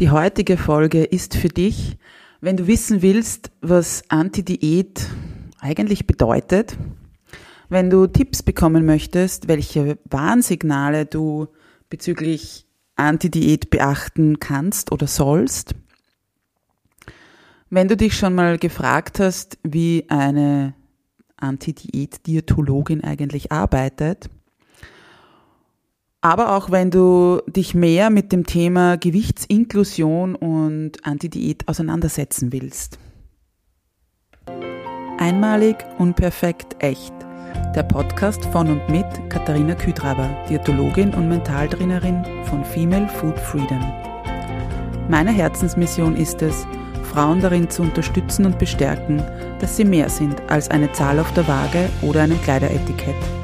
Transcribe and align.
Die 0.00 0.10
heutige 0.10 0.56
Folge 0.56 1.04
ist 1.04 1.36
für 1.36 1.48
dich, 1.48 1.98
wenn 2.40 2.56
du 2.56 2.66
wissen 2.66 3.00
willst, 3.00 3.52
was 3.60 4.02
Anti-Diät 4.08 5.06
eigentlich 5.60 6.08
bedeutet, 6.08 6.76
wenn 7.68 7.90
du 7.90 8.08
Tipps 8.08 8.42
bekommen 8.42 8.84
möchtest, 8.86 9.46
welche 9.46 9.96
Warnsignale 10.10 11.06
du 11.06 11.46
bezüglich 11.90 12.66
Anti-Diät 12.96 13.70
beachten 13.70 14.40
kannst 14.40 14.90
oder 14.90 15.06
sollst, 15.06 15.76
wenn 17.70 17.86
du 17.86 17.96
dich 17.96 18.16
schon 18.16 18.34
mal 18.34 18.58
gefragt 18.58 19.20
hast, 19.20 19.58
wie 19.62 20.06
eine 20.08 20.74
Anti-Diät-Diätologin 21.36 23.04
eigentlich 23.04 23.52
arbeitet, 23.52 24.28
aber 26.24 26.56
auch 26.56 26.70
wenn 26.70 26.90
du 26.90 27.42
dich 27.46 27.74
mehr 27.74 28.08
mit 28.08 28.32
dem 28.32 28.46
Thema 28.46 28.96
Gewichtsinklusion 28.96 30.34
und 30.34 30.92
Antidiät 31.04 31.68
auseinandersetzen 31.68 32.50
willst. 32.50 32.98
Einmalig, 35.18 35.76
unperfekt, 35.98 36.76
echt. 36.78 37.12
Der 37.76 37.82
Podcast 37.82 38.42
von 38.46 38.70
und 38.70 38.88
mit 38.88 39.04
Katharina 39.28 39.74
Küdraber, 39.74 40.30
Diätologin 40.48 41.12
und 41.12 41.28
Mentaltrainerin 41.28 42.24
von 42.44 42.64
Female 42.64 43.06
Food 43.06 43.38
Freedom. 43.38 43.84
Meine 45.10 45.30
Herzensmission 45.30 46.16
ist 46.16 46.40
es, 46.40 46.66
Frauen 47.02 47.42
darin 47.42 47.68
zu 47.68 47.82
unterstützen 47.82 48.46
und 48.46 48.58
bestärken, 48.58 49.22
dass 49.60 49.76
sie 49.76 49.84
mehr 49.84 50.08
sind 50.08 50.40
als 50.48 50.70
eine 50.70 50.90
Zahl 50.92 51.20
auf 51.20 51.30
der 51.34 51.46
Waage 51.46 51.90
oder 52.00 52.22
einem 52.22 52.40
Kleideretikett 52.40 53.43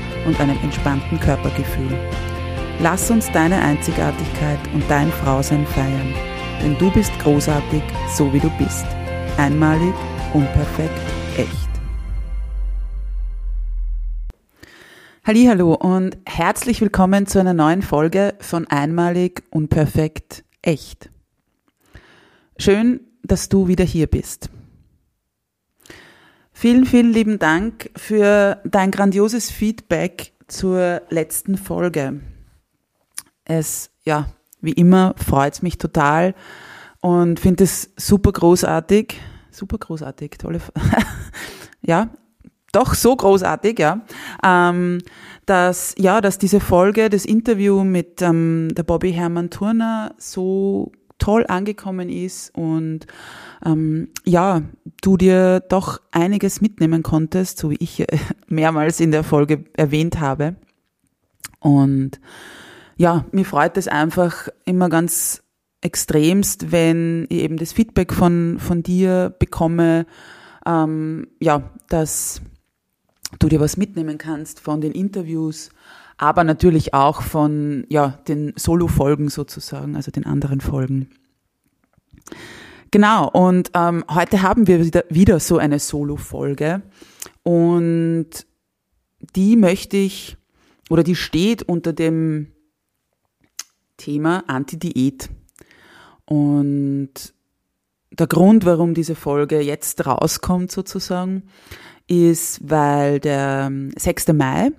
und 0.25 0.39
einem 0.39 0.57
entspannten 0.63 1.19
Körpergefühl. 1.19 1.97
Lass 2.79 3.11
uns 3.11 3.31
deine 3.31 3.61
Einzigartigkeit 3.61 4.59
und 4.73 4.83
dein 4.89 5.11
Frausein 5.11 5.65
feiern, 5.65 6.13
denn 6.61 6.77
du 6.77 6.91
bist 6.91 7.11
großartig, 7.19 7.83
so 8.15 8.31
wie 8.33 8.39
du 8.39 8.49
bist. 8.57 8.85
Einmalig, 9.37 9.93
unperfekt, 10.33 10.99
echt. 11.37 11.71
Hallo 15.23 15.75
und 15.75 16.17
herzlich 16.25 16.81
willkommen 16.81 17.27
zu 17.27 17.39
einer 17.39 17.53
neuen 17.53 17.83
Folge 17.83 18.33
von 18.39 18.67
Einmalig, 18.67 19.43
unperfekt, 19.51 20.43
echt. 20.61 21.09
Schön, 22.57 23.01
dass 23.23 23.47
du 23.47 23.67
wieder 23.67 23.83
hier 23.83 24.07
bist. 24.07 24.49
Vielen, 26.61 26.85
vielen 26.85 27.11
lieben 27.11 27.39
Dank 27.39 27.89
für 27.95 28.61
dein 28.65 28.91
grandioses 28.91 29.49
Feedback 29.49 30.33
zur 30.47 31.01
letzten 31.09 31.57
Folge. 31.57 32.21
Es, 33.45 33.89
ja, 34.03 34.27
wie 34.61 34.73
immer 34.73 35.15
freut 35.17 35.53
es 35.53 35.63
mich 35.63 35.79
total 35.79 36.35
und 36.99 37.39
finde 37.39 37.63
es 37.63 37.91
super 37.97 38.31
großartig. 38.31 39.19
Super 39.49 39.79
großartig, 39.79 40.37
tolle, 40.37 40.59
ja, 41.81 42.11
doch 42.71 42.93
so 42.93 43.15
großartig, 43.15 43.79
ja, 43.79 44.01
ähm, 44.45 44.99
dass, 45.47 45.95
ja, 45.97 46.21
dass 46.21 46.37
diese 46.37 46.59
Folge, 46.59 47.09
das 47.09 47.25
Interview 47.25 47.83
mit 47.83 48.21
ähm, 48.21 48.67
der 48.77 48.83
Bobby 48.83 49.13
Hermann 49.13 49.49
Turner 49.49 50.13
so 50.19 50.91
toll 51.17 51.43
angekommen 51.47 52.09
ist 52.09 52.53
und 52.53 53.07
ähm, 53.65 54.09
ja, 54.23 54.61
du 55.01 55.17
dir 55.17 55.59
doch 55.59 56.01
einiges 56.11 56.61
mitnehmen 56.61 57.03
konntest, 57.03 57.57
so 57.57 57.71
wie 57.71 57.77
ich 57.79 58.05
mehrmals 58.47 58.99
in 58.99 59.11
der 59.11 59.23
Folge 59.23 59.65
erwähnt 59.73 60.19
habe. 60.19 60.55
Und 61.59 62.19
ja, 62.97 63.25
mir 63.31 63.45
freut 63.45 63.77
es 63.77 63.87
einfach 63.87 64.49
immer 64.65 64.89
ganz 64.89 65.43
extremst, 65.81 66.71
wenn 66.71 67.25
ich 67.29 67.39
eben 67.39 67.57
das 67.57 67.73
Feedback 67.73 68.13
von, 68.13 68.57
von 68.59 68.83
dir 68.83 69.35
bekomme, 69.37 70.05
ähm, 70.65 71.27
ja, 71.39 71.71
dass 71.89 72.41
du 73.39 73.47
dir 73.47 73.59
was 73.59 73.77
mitnehmen 73.77 74.17
kannst 74.17 74.59
von 74.59 74.81
den 74.81 74.91
Interviews, 74.91 75.69
aber 76.17 76.43
natürlich 76.43 76.93
auch 76.93 77.21
von 77.21 77.85
ja, 77.89 78.19
den 78.27 78.53
Solo-Folgen 78.55 79.29
sozusagen, 79.29 79.95
also 79.95 80.11
den 80.11 80.25
anderen 80.25 80.61
Folgen. 80.61 81.09
Genau, 82.91 83.29
und 83.29 83.71
ähm, 83.73 84.03
heute 84.09 84.41
haben 84.41 84.67
wir 84.67 84.83
wieder, 84.85 85.05
wieder 85.09 85.39
so 85.39 85.57
eine 85.57 85.79
Solo-Folge 85.79 86.81
und 87.41 88.29
die 89.35 89.55
möchte 89.55 89.95
ich, 89.95 90.35
oder 90.89 91.03
die 91.03 91.15
steht 91.15 91.63
unter 91.63 91.93
dem 91.93 92.51
Thema 93.95 94.43
Anti-Diät. 94.47 95.29
Und 96.25 97.33
der 98.11 98.27
Grund, 98.27 98.65
warum 98.65 98.93
diese 98.93 99.15
Folge 99.15 99.61
jetzt 99.61 100.05
rauskommt 100.05 100.69
sozusagen, 100.71 101.43
ist, 102.07 102.59
weil 102.69 103.21
der 103.21 103.71
6. 103.95 104.33
Mai 104.33 104.71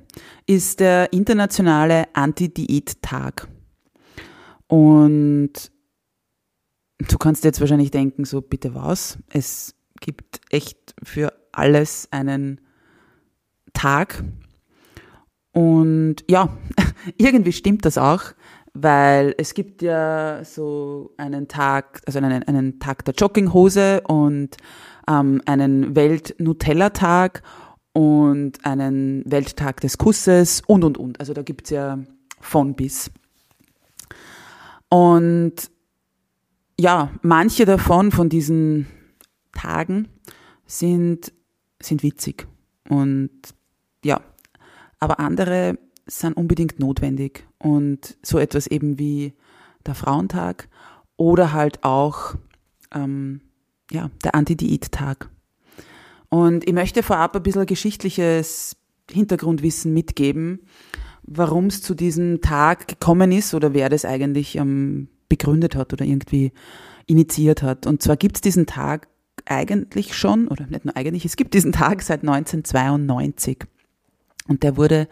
ist 0.46 0.80
der 0.80 1.14
internationale 1.14 2.08
Anti-Diät-Tag. 2.12 3.48
Und 4.66 5.71
Du 7.08 7.18
kannst 7.18 7.44
jetzt 7.44 7.60
wahrscheinlich 7.60 7.90
denken, 7.90 8.24
so 8.24 8.40
bitte 8.40 8.74
was? 8.74 9.18
Es 9.28 9.74
gibt 10.00 10.40
echt 10.50 10.94
für 11.02 11.32
alles 11.52 12.08
einen 12.10 12.60
Tag. 13.72 14.22
Und 15.52 16.16
ja, 16.28 16.56
irgendwie 17.16 17.52
stimmt 17.52 17.84
das 17.84 17.98
auch, 17.98 18.22
weil 18.74 19.34
es 19.38 19.54
gibt 19.54 19.82
ja 19.82 20.44
so 20.44 21.12
einen 21.16 21.48
Tag, 21.48 22.00
also 22.06 22.18
einen, 22.18 22.42
einen 22.44 22.78
Tag 22.78 23.04
der 23.04 23.14
Jogginghose 23.14 24.02
und 24.02 24.56
ähm, 25.08 25.42
einen 25.46 25.94
Welt-Nutella-Tag 25.94 27.42
und 27.92 28.64
einen 28.64 29.22
Welttag 29.26 29.80
des 29.80 29.98
Kusses 29.98 30.62
und, 30.66 30.84
und, 30.84 30.96
und. 30.96 31.20
Also 31.20 31.34
da 31.34 31.42
gibt's 31.42 31.70
ja 31.70 31.98
von 32.40 32.74
bis. 32.74 33.10
Und 34.88 35.70
ja, 36.78 37.10
manche 37.22 37.64
davon, 37.64 38.10
von 38.10 38.28
diesen 38.28 38.86
Tagen, 39.52 40.08
sind, 40.66 41.32
sind 41.80 42.02
witzig. 42.02 42.46
Und 42.88 43.30
ja, 44.04 44.20
aber 44.98 45.20
andere 45.20 45.78
sind 46.06 46.36
unbedingt 46.36 46.78
notwendig. 46.78 47.46
Und 47.58 48.16
so 48.22 48.38
etwas 48.38 48.66
eben 48.66 48.98
wie 48.98 49.34
der 49.86 49.94
Frauentag 49.94 50.68
oder 51.16 51.52
halt 51.52 51.84
auch 51.84 52.34
ähm, 52.94 53.40
ja, 53.90 54.10
der 54.24 54.34
Anti-Diät-Tag. 54.34 55.28
Und 56.28 56.66
ich 56.66 56.72
möchte 56.72 57.02
vorab 57.02 57.36
ein 57.36 57.42
bisschen 57.42 57.66
geschichtliches 57.66 58.76
Hintergrundwissen 59.10 59.92
mitgeben, 59.92 60.60
warum 61.24 61.66
es 61.66 61.82
zu 61.82 61.94
diesem 61.94 62.40
Tag 62.40 62.88
gekommen 62.88 63.32
ist 63.32 63.54
oder 63.54 63.74
wer 63.74 63.88
das 63.88 64.04
eigentlich 64.04 64.56
ähm, 64.56 65.08
begründet 65.42 65.74
hat 65.74 65.92
oder 65.92 66.04
irgendwie 66.04 66.52
initiiert 67.06 67.62
hat. 67.62 67.86
Und 67.86 68.02
zwar 68.02 68.16
gibt 68.16 68.36
es 68.36 68.40
diesen 68.40 68.66
Tag 68.66 69.08
eigentlich 69.44 70.14
schon, 70.14 70.46
oder 70.48 70.66
nicht 70.66 70.84
nur 70.84 70.96
eigentlich, 70.96 71.24
es 71.24 71.36
gibt 71.36 71.54
diesen 71.54 71.72
Tag 71.72 72.02
seit 72.02 72.20
1992. 72.20 73.64
Und 74.46 74.62
der 74.62 74.76
wurde 74.76 75.08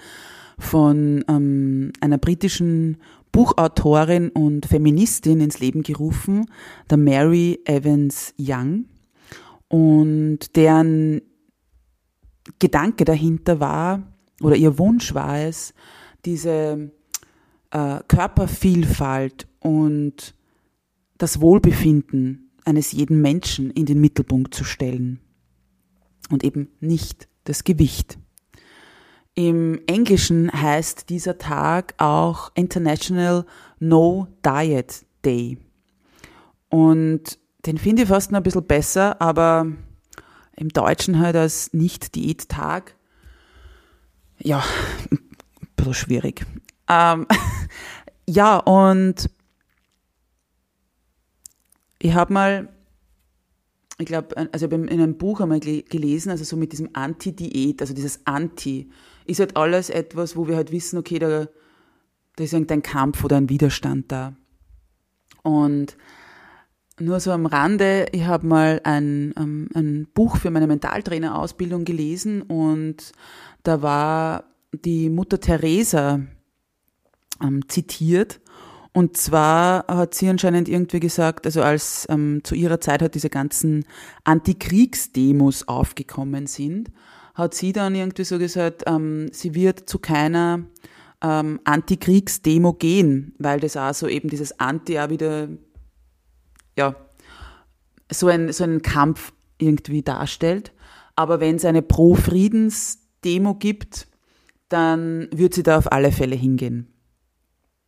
von 0.58 1.24
ähm, 1.28 1.92
einer 2.00 2.18
britischen 2.18 2.98
Buchautorin 3.32 4.28
und 4.28 4.66
Feministin 4.66 5.40
ins 5.40 5.58
Leben 5.58 5.82
gerufen, 5.82 6.46
der 6.88 6.98
Mary 6.98 7.60
Evans 7.64 8.34
Young. 8.38 8.86
Und 9.68 10.56
deren 10.56 11.22
Gedanke 12.58 13.04
dahinter 13.04 13.58
war, 13.60 14.02
oder 14.42 14.56
ihr 14.56 14.78
Wunsch 14.78 15.14
war 15.14 15.38
es, 15.38 15.74
diese 16.24 16.90
äh, 17.70 17.98
Körpervielfalt 18.06 19.49
und 19.60 20.34
das 21.18 21.40
Wohlbefinden 21.40 22.50
eines 22.64 22.92
jeden 22.92 23.20
Menschen 23.20 23.70
in 23.70 23.86
den 23.86 24.00
Mittelpunkt 24.00 24.54
zu 24.54 24.64
stellen 24.64 25.20
und 26.30 26.44
eben 26.44 26.68
nicht 26.80 27.28
das 27.44 27.64
Gewicht. 27.64 28.18
Im 29.34 29.80
Englischen 29.86 30.52
heißt 30.52 31.08
dieser 31.08 31.38
Tag 31.38 31.94
auch 31.98 32.50
International 32.54 33.46
No 33.78 34.26
Diet 34.44 35.06
Day. 35.24 35.58
Und 36.68 37.38
den 37.66 37.78
finde 37.78 38.02
ich 38.02 38.08
fast 38.08 38.32
noch 38.32 38.40
ein 38.40 38.42
bisschen 38.42 38.66
besser, 38.66 39.20
aber 39.20 39.66
im 40.56 40.68
Deutschen 40.68 41.18
halt 41.18 41.36
als 41.36 41.72
Nicht-Diät-Tag. 41.72 42.94
Ja, 44.38 44.62
ein 45.10 45.18
bisschen 45.76 45.94
schwierig. 45.94 46.46
Ähm, 46.88 47.26
ja, 48.26 48.58
und 48.58 49.30
ich 52.02 52.14
habe 52.14 52.32
mal, 52.32 52.68
ich 53.98 54.06
glaube, 54.06 54.36
also 54.52 54.66
ich 54.66 54.72
in 54.72 54.88
einem 54.88 55.18
Buch 55.18 55.40
einmal 55.40 55.60
gelesen, 55.60 56.30
also 56.30 56.44
so 56.44 56.56
mit 56.56 56.72
diesem 56.72 56.90
Anti-Diät, 56.94 57.80
also 57.80 57.94
dieses 57.94 58.26
Anti, 58.26 58.90
ist 59.26 59.40
halt 59.40 59.56
alles 59.56 59.90
etwas, 59.90 60.36
wo 60.36 60.48
wir 60.48 60.56
halt 60.56 60.72
wissen, 60.72 60.98
okay, 60.98 61.18
da, 61.18 61.46
da 62.36 62.44
ist 62.44 62.52
irgendein 62.52 62.82
Kampf 62.82 63.22
oder 63.22 63.36
ein 63.36 63.48
Widerstand 63.48 64.10
da. 64.10 64.34
Und 65.42 65.96
nur 66.98 67.20
so 67.20 67.32
am 67.32 67.46
Rande, 67.46 68.06
ich 68.12 68.24
habe 68.24 68.46
mal 68.46 68.80
ein, 68.84 69.34
ähm, 69.36 69.68
ein 69.74 70.08
Buch 70.12 70.36
für 70.36 70.50
meine 70.50 70.66
Mentaltrainerausbildung 70.66 71.84
gelesen 71.84 72.42
und 72.42 73.12
da 73.62 73.82
war 73.82 74.44
die 74.72 75.10
Mutter 75.10 75.40
Teresa 75.40 76.20
ähm, 77.42 77.68
zitiert. 77.68 78.40
Und 78.92 79.16
zwar 79.16 79.86
hat 79.86 80.14
sie 80.14 80.28
anscheinend 80.28 80.68
irgendwie 80.68 81.00
gesagt, 81.00 81.46
also 81.46 81.62
als 81.62 82.06
ähm, 82.10 82.40
zu 82.42 82.54
ihrer 82.54 82.80
Zeit 82.80 83.02
hat 83.02 83.14
diese 83.14 83.30
ganzen 83.30 83.84
Antikriegsdemos 84.24 85.68
aufgekommen 85.68 86.46
sind, 86.46 86.90
hat 87.34 87.54
sie 87.54 87.72
dann 87.72 87.94
irgendwie 87.94 88.24
so 88.24 88.38
gesagt, 88.38 88.82
ähm, 88.86 89.28
sie 89.32 89.54
wird 89.54 89.88
zu 89.88 90.00
keiner 90.00 90.64
ähm, 91.22 91.60
Antikriegsdemo 91.64 92.72
gehen, 92.74 93.34
weil 93.38 93.60
das 93.60 93.76
auch 93.76 93.94
so 93.94 94.08
eben 94.08 94.28
dieses 94.28 94.58
Anti 94.58 94.98
auch 94.98 95.10
wieder 95.10 95.48
ja, 96.76 96.96
so, 98.10 98.26
ein, 98.26 98.52
so 98.52 98.64
einen 98.64 98.82
Kampf 98.82 99.32
irgendwie 99.58 100.02
darstellt. 100.02 100.72
Aber 101.14 101.38
wenn 101.40 101.56
es 101.56 101.64
eine 101.64 101.82
Pro-Friedens-Demo 101.82 103.54
gibt, 103.54 104.08
dann 104.68 105.28
wird 105.32 105.54
sie 105.54 105.62
da 105.62 105.78
auf 105.78 105.92
alle 105.92 106.12
Fälle 106.12 106.36
hingehen. 106.36 106.88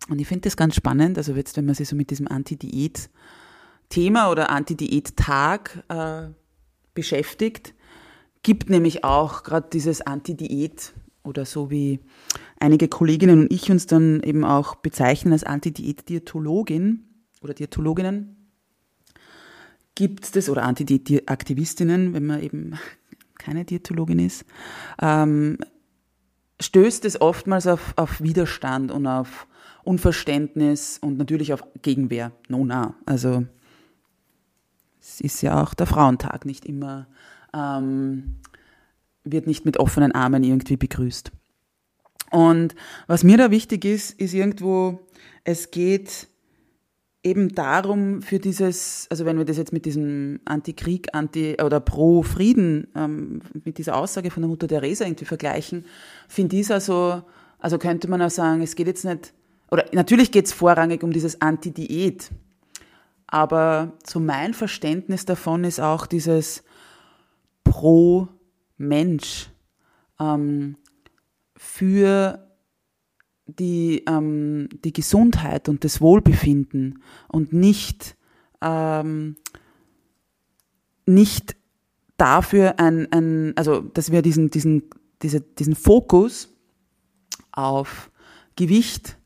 Und 0.08 0.20
ich 0.20 0.26
finde 0.26 0.42
das 0.42 0.56
ganz 0.56 0.74
spannend, 0.74 1.18
also 1.18 1.34
jetzt, 1.34 1.56
wenn 1.56 1.66
man 1.66 1.74
sich 1.74 1.88
so 1.88 1.96
mit 1.96 2.10
diesem 2.10 2.28
Anti-Diät-Thema 2.28 4.30
oder 4.30 4.50
Anti-Diät-Tag 4.50 5.84
äh, 5.88 6.28
beschäftigt, 6.94 7.74
gibt 8.42 8.68
nämlich 8.68 9.04
auch 9.04 9.44
gerade 9.44 9.68
dieses 9.72 10.00
Anti-Diät 10.00 10.92
oder 11.22 11.44
so 11.44 11.70
wie 11.70 12.00
einige 12.58 12.88
Kolleginnen 12.88 13.42
und 13.42 13.52
ich 13.52 13.70
uns 13.70 13.86
dann 13.86 14.20
eben 14.22 14.44
auch 14.44 14.76
bezeichnen 14.76 15.32
als 15.32 15.44
Anti-Diät-Diätologin 15.44 17.04
oder 17.40 17.54
Diätologinnen, 17.54 18.50
gibt 19.94 20.36
es, 20.36 20.48
oder 20.48 20.64
Anti-Aktivistinnen, 20.64 22.14
wenn 22.14 22.26
man 22.26 22.42
eben 22.42 22.78
keine 23.38 23.64
Diätologin 23.64 24.18
ist, 24.18 24.44
ähm, 25.00 25.58
stößt 26.60 27.04
es 27.04 27.20
oftmals 27.20 27.66
auf, 27.66 27.92
auf 27.96 28.20
Widerstand 28.20 28.90
und 28.90 29.06
auf 29.06 29.46
Unverständnis 29.84 30.98
und 30.98 31.18
natürlich 31.18 31.52
auf 31.52 31.64
Gegenwehr. 31.82 32.32
No, 32.48 32.64
na. 32.64 32.94
Also 33.06 33.44
es 35.00 35.20
ist 35.20 35.42
ja 35.42 35.62
auch 35.62 35.74
der 35.74 35.86
Frauentag 35.86 36.46
nicht 36.46 36.64
immer, 36.64 37.08
ähm, 37.54 38.36
wird 39.24 39.46
nicht 39.46 39.64
mit 39.64 39.78
offenen 39.78 40.12
Armen 40.12 40.44
irgendwie 40.44 40.76
begrüßt. 40.76 41.32
Und 42.30 42.74
was 43.06 43.24
mir 43.24 43.36
da 43.36 43.50
wichtig 43.50 43.84
ist, 43.84 44.18
ist 44.18 44.32
irgendwo, 44.32 45.00
es 45.44 45.70
geht 45.70 46.28
eben 47.24 47.54
darum 47.54 48.22
für 48.22 48.38
dieses, 48.38 49.06
also 49.10 49.24
wenn 49.24 49.38
wir 49.38 49.44
das 49.44 49.56
jetzt 49.56 49.72
mit 49.72 49.84
diesem 49.84 50.40
Anti-Krieg, 50.44 51.08
Anti- 51.12 51.60
oder 51.62 51.78
Pro-Frieden, 51.78 52.88
ähm, 52.96 53.42
mit 53.64 53.78
dieser 53.78 53.96
Aussage 53.96 54.30
von 54.30 54.42
der 54.42 54.48
Mutter 54.48 54.66
Teresa 54.66 55.04
irgendwie 55.04 55.24
vergleichen, 55.24 55.84
finde 56.26 56.56
ich 56.56 56.62
es 56.62 56.70
also, 56.70 57.22
also 57.58 57.78
könnte 57.78 58.08
man 58.08 58.22
auch 58.22 58.30
sagen, 58.30 58.62
es 58.62 58.74
geht 58.74 58.88
jetzt 58.88 59.04
nicht, 59.04 59.32
oder 59.72 59.86
natürlich 59.92 60.30
geht 60.30 60.44
es 60.44 60.52
vorrangig 60.52 61.02
um 61.02 61.12
dieses 61.12 61.40
Anti-Diät, 61.40 62.30
aber 63.26 63.94
so 64.06 64.20
mein 64.20 64.52
Verständnis 64.52 65.24
davon 65.24 65.64
ist 65.64 65.80
auch 65.80 66.04
dieses 66.04 66.62
Pro-Mensch 67.64 69.48
ähm, 70.20 70.76
für 71.56 72.46
die, 73.46 74.04
ähm, 74.06 74.68
die 74.84 74.92
Gesundheit 74.92 75.70
und 75.70 75.84
das 75.84 76.02
Wohlbefinden 76.02 77.02
und 77.28 77.54
nicht, 77.54 78.14
ähm, 78.60 79.36
nicht 81.06 81.56
dafür 82.18 82.78
ein, 82.78 83.10
ein, 83.10 83.56
also 83.56 83.80
dass 83.80 84.12
wir 84.12 84.20
diesen, 84.20 84.50
diesen, 84.50 84.90
diese, 85.22 85.40
diesen 85.40 85.76
Fokus 85.76 86.50
auf 87.52 88.10
Gewicht 88.54 89.16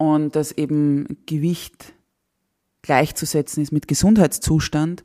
und 0.00 0.34
dass 0.34 0.50
eben 0.52 1.18
Gewicht 1.26 1.92
gleichzusetzen 2.82 3.62
ist 3.62 3.70
mit 3.70 3.86
Gesundheitszustand, 3.86 5.04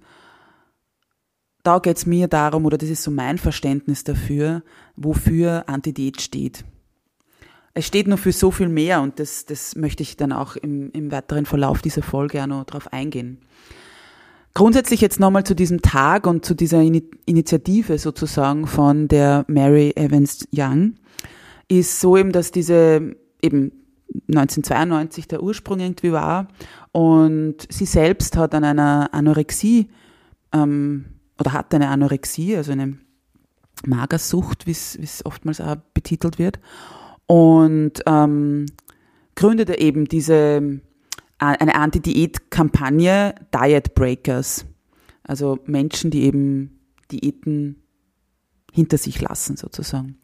da 1.64 1.80
geht 1.80 1.98
es 1.98 2.06
mir 2.06 2.28
darum, 2.28 2.66
oder 2.66 2.78
das 2.78 2.90
ist 2.90 3.04
so 3.04 3.12
mein 3.12 3.38
Verständnis 3.38 4.04
dafür, 4.04 4.64
wofür 4.96 5.66
Antidiät 5.68 6.22
steht 6.22 6.64
es 7.78 7.86
steht 7.86 8.08
noch 8.08 8.18
für 8.18 8.32
so 8.32 8.52
viel 8.52 8.70
mehr 8.70 9.02
und 9.02 9.20
das, 9.20 9.46
das 9.46 9.76
möchte 9.76 10.02
ich 10.02 10.16
dann 10.16 10.32
auch 10.32 10.56
im, 10.56 10.92
im 10.92 11.12
weiteren 11.12 11.46
Verlauf 11.46 11.82
dieser 11.82 12.02
Folge 12.02 12.42
auch 12.42 12.48
noch 12.48 12.64
drauf 12.64 12.92
eingehen. 12.94 13.40
Grundsätzlich 14.54 15.02
jetzt 15.02 15.20
nochmal 15.20 15.44
zu 15.44 15.54
diesem 15.54 15.82
Tag 15.82 16.26
und 16.26 16.46
zu 16.46 16.56
dieser 16.56 16.82
Initiative 16.82 17.98
sozusagen 17.98 18.66
von 18.66 19.10
der 19.10 19.44
Mary 19.50 19.92
Evans 19.98 20.48
Young 20.54 20.96
ist 21.68 22.00
so 22.00 22.16
eben, 22.16 22.32
dass 22.32 22.52
diese 22.52 23.18
eben 23.42 23.74
1992 24.28 25.28
der 25.28 25.44
Ursprung 25.44 25.80
irgendwie 25.80 26.12
war 26.12 26.48
und 26.92 27.56
sie 27.70 27.86
selbst 27.86 28.38
hat 28.38 28.54
an 28.56 28.64
einer 28.64 29.14
Anorexie 29.14 29.90
ähm, 30.54 31.06
oder 31.40 31.54
hat 31.54 31.74
eine 31.74 31.90
Anorexie, 31.90 32.56
also 32.56 32.72
eine 32.72 32.98
Magersucht, 33.86 34.68
wie 34.68 34.72
es 34.72 35.26
oftmals 35.26 35.60
auch 35.62 35.76
betitelt 35.94 36.40
wird 36.40 36.60
und 37.28 38.02
ähm, 38.06 38.66
gründete 39.36 39.78
eben 39.80 40.06
diese 40.06 40.82
äh, 41.40 41.46
eine 41.46 41.76
Anti-Diät-Kampagne 41.76 43.36
Diet 43.54 43.96
Breakers. 43.96 44.66
Also 45.24 45.60
Menschen, 45.66 46.12
die 46.12 46.24
eben 46.24 46.80
Diäten 47.12 47.82
hinter 48.72 48.98
sich 48.98 49.22
lassen 49.22 49.58
sozusagen. 49.58 50.18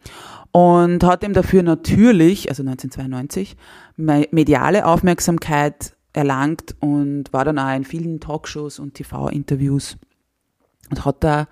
Und 0.51 1.03
hat 1.03 1.24
ihm 1.24 1.34
dafür 1.34 1.63
natürlich, 1.63 2.50
also 2.50 2.62
1992, 2.63 3.55
mediale 3.98 4.86
Aufmerksamkeit 4.86 5.96
erlangt 6.13 6.75
und 6.79 7.31
war 7.31 7.46
dann 7.46 7.58
auch 7.58 7.74
in 7.74 7.86
vielen 7.86 8.20
Talkshows 8.20 8.79
und 8.79 8.96
TV-Interviews 8.96 9.98
und 10.89 11.05
hat 11.05 11.24
da 11.24 11.48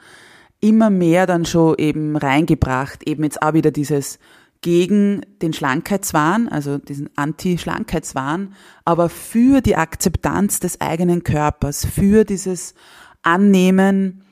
immer 0.59 0.89
mehr 0.89 1.25
dann 1.25 1.45
schon 1.45 1.75
eben 1.77 2.17
reingebracht, 2.17 3.07
eben 3.07 3.23
jetzt 3.23 3.41
auch 3.41 3.53
wieder 3.53 3.71
dieses 3.71 4.19
gegen 4.61 5.21
den 5.41 5.53
Schlankheitswahn, 5.53 6.49
also 6.49 6.77
diesen 6.77 7.09
Anti-Schlankheitswahn, 7.15 8.53
aber 8.83 9.07
für 9.07 9.61
die 9.61 9.77
Akzeptanz 9.77 10.59
des 10.59 10.81
eigenen 10.81 11.23
Körpers, 11.23 11.85
für 11.85 12.25
dieses 12.25 12.73
Annehmen, 13.21 14.23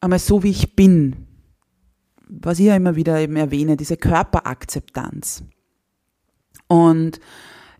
einmal 0.00 0.18
so 0.18 0.42
wie 0.42 0.50
ich 0.50 0.74
bin, 0.74 1.26
was 2.28 2.58
ich 2.58 2.66
ja 2.66 2.76
immer 2.76 2.96
wieder 2.96 3.18
eben 3.20 3.36
erwähne, 3.36 3.76
diese 3.76 3.96
Körperakzeptanz. 3.96 5.44
Und 6.68 7.20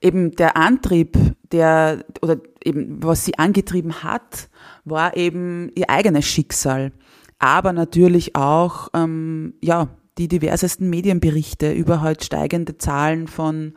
eben 0.00 0.32
der 0.32 0.56
Antrieb, 0.56 1.16
der, 1.50 2.04
oder 2.22 2.38
eben 2.64 3.02
was 3.02 3.24
sie 3.24 3.38
angetrieben 3.38 4.02
hat, 4.02 4.48
war 4.84 5.16
eben 5.16 5.70
ihr 5.74 5.90
eigenes 5.90 6.24
Schicksal. 6.24 6.92
Aber 7.38 7.72
natürlich 7.72 8.36
auch, 8.36 8.88
ähm, 8.94 9.54
ja, 9.62 9.88
die 10.18 10.28
diversesten 10.28 10.88
Medienberichte 10.88 11.72
über 11.72 12.00
halt 12.00 12.24
steigende 12.24 12.78
Zahlen 12.78 13.28
von 13.28 13.74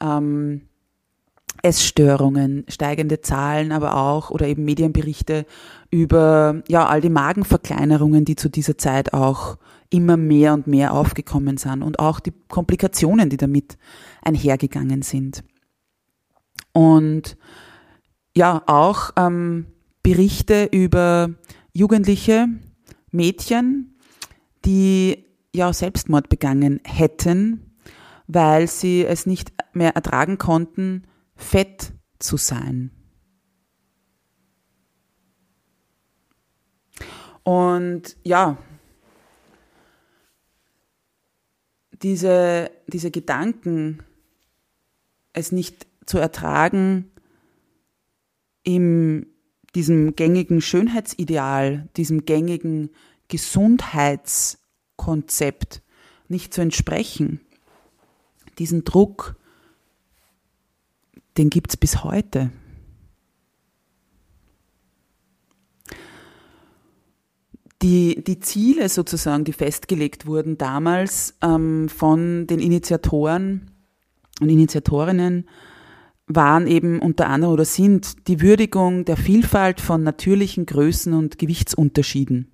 ähm, 0.00 0.62
Essstörungen, 1.64 2.66
steigende 2.68 3.22
Zahlen, 3.22 3.72
aber 3.72 3.96
auch 3.96 4.30
oder 4.30 4.46
eben 4.46 4.64
Medienberichte 4.64 5.46
über 5.90 6.62
ja 6.68 6.86
all 6.86 7.00
die 7.00 7.08
Magenverkleinerungen, 7.08 8.24
die 8.24 8.36
zu 8.36 8.50
dieser 8.50 8.76
Zeit 8.76 9.14
auch 9.14 9.56
immer 9.88 10.16
mehr 10.16 10.52
und 10.52 10.66
mehr 10.66 10.92
aufgekommen 10.92 11.56
sind 11.56 11.82
und 11.82 11.98
auch 11.98 12.20
die 12.20 12.32
Komplikationen, 12.48 13.30
die 13.30 13.36
damit 13.38 13.78
einhergegangen 14.22 15.02
sind. 15.02 15.42
Und 16.72 17.36
ja, 18.36 18.62
auch 18.66 19.12
ähm, 19.16 19.66
Berichte 20.02 20.68
über 20.70 21.30
jugendliche 21.72 22.48
Mädchen, 23.10 23.96
die 24.64 25.24
ja 25.54 25.72
Selbstmord 25.72 26.28
begangen 26.28 26.80
hätten, 26.84 27.76
weil 28.26 28.66
sie 28.66 29.04
es 29.04 29.24
nicht 29.24 29.52
mehr 29.72 29.94
ertragen 29.94 30.36
konnten, 30.36 31.04
fett 31.36 31.92
zu 32.18 32.36
sein. 32.36 32.90
Und 37.42 38.16
ja, 38.24 38.58
diese, 42.02 42.70
diese 42.86 43.10
Gedanken, 43.10 44.02
es 45.32 45.52
nicht 45.52 45.86
zu 46.06 46.18
ertragen, 46.18 47.10
in 48.62 49.26
diesem 49.74 50.14
gängigen 50.16 50.62
Schönheitsideal, 50.62 51.88
diesem 51.96 52.24
gängigen 52.24 52.90
Gesundheitskonzept 53.28 55.82
nicht 56.28 56.54
zu 56.54 56.62
entsprechen. 56.62 57.40
Diesen 58.58 58.84
Druck, 58.84 59.36
den 61.36 61.50
gibt 61.50 61.70
es 61.70 61.76
bis 61.76 62.04
heute. 62.04 62.50
Die, 67.82 68.22
die 68.24 68.40
Ziele 68.40 68.88
sozusagen, 68.88 69.44
die 69.44 69.52
festgelegt 69.52 70.26
wurden 70.26 70.56
damals 70.56 71.34
ähm, 71.42 71.88
von 71.88 72.46
den 72.46 72.60
Initiatoren 72.60 73.70
und 74.40 74.48
Initiatorinnen, 74.48 75.46
waren 76.26 76.66
eben 76.66 77.00
unter 77.00 77.28
anderem 77.28 77.52
oder 77.52 77.66
sind 77.66 78.28
die 78.28 78.40
Würdigung 78.40 79.04
der 79.04 79.16
Vielfalt 79.16 79.80
von 79.80 80.02
natürlichen 80.02 80.64
Größen 80.64 81.12
und 81.12 81.38
Gewichtsunterschieden, 81.38 82.50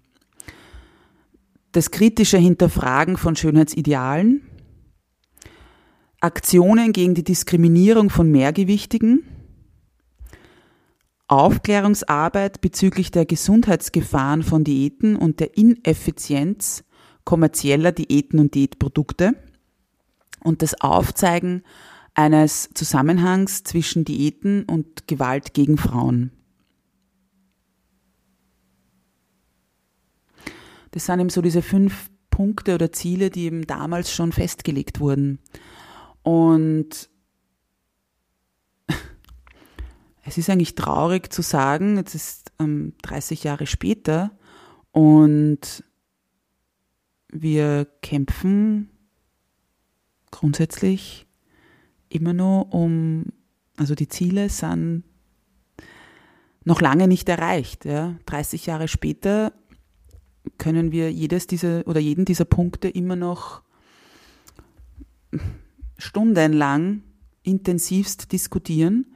das 1.71 1.93
kritische 1.93 2.39
Hinterfragen 2.39 3.17
von 3.17 3.37
Schönheitsidealen, 3.37 4.43
Aktionen 6.21 6.93
gegen 6.93 7.15
die 7.15 7.25
Diskriminierung 7.25 8.11
von 8.11 8.31
Mehrgewichtigen, 8.31 9.25
Aufklärungsarbeit 11.29 12.61
bezüglich 12.61 13.11
der 13.11 13.25
Gesundheitsgefahren 13.25 14.43
von 14.43 14.63
Diäten 14.63 15.17
und 15.17 15.41
der 15.41 15.57
Ineffizienz 15.57 16.85
kommerzieller 17.25 17.93
Diäten 17.93 18.39
und 18.39 18.55
Diätprodukte 18.55 19.35
und 20.43 20.61
das 20.61 20.81
Aufzeigen 20.81 21.63
eines 22.15 22.69
Zusammenhangs 22.75 23.63
zwischen 23.63 24.05
Diäten 24.05 24.65
und 24.65 25.07
Gewalt 25.07 25.55
gegen 25.55 25.79
Frauen. 25.79 26.33
Das 30.91 31.07
sind 31.07 31.21
eben 31.21 31.31
so 31.31 31.41
diese 31.41 31.63
fünf 31.63 32.11
Punkte 32.31 32.75
oder 32.75 32.91
Ziele, 32.93 33.31
die 33.31 33.45
eben 33.45 33.67
damals 33.67 34.13
schon 34.13 34.33
festgelegt 34.33 35.01
wurden. 35.01 35.39
Und 36.23 37.09
es 40.25 40.39
ist 40.39 40.51
eigentlich 40.51 40.75
traurig 40.75 41.33
zu 41.33 41.43
sagen, 41.43 41.97
jetzt 41.97 42.15
ist 42.15 42.53
ähm, 42.59 42.95
30 43.03 43.45
Jahre 43.45 43.67
später 43.67 44.33
und 44.93 45.85
wir 47.33 47.87
kämpfen 48.03 48.91
grundsätzlich 50.31 51.27
immer 52.09 52.33
nur 52.33 52.75
um, 52.75 53.27
also 53.77 53.95
die 53.95 54.09
Ziele 54.09 54.49
sind 54.49 55.05
noch 56.65 56.81
lange 56.81 57.09
nicht 57.09 57.29
erreicht. 57.29 57.85
Ja. 57.85 58.17
30 58.27 58.67
Jahre 58.67 58.89
später 58.89 59.53
können 60.59 60.93
wir 60.93 61.13
jedes 61.13 61.47
dieser 61.47 61.87
oder 61.87 62.01
jeden 62.01 62.25
dieser 62.25 62.45
Punkte 62.45 62.89
immer 62.89 63.17
noch 63.17 63.63
stundenlang 66.01 67.03
intensivst 67.43 68.33
diskutieren 68.33 69.15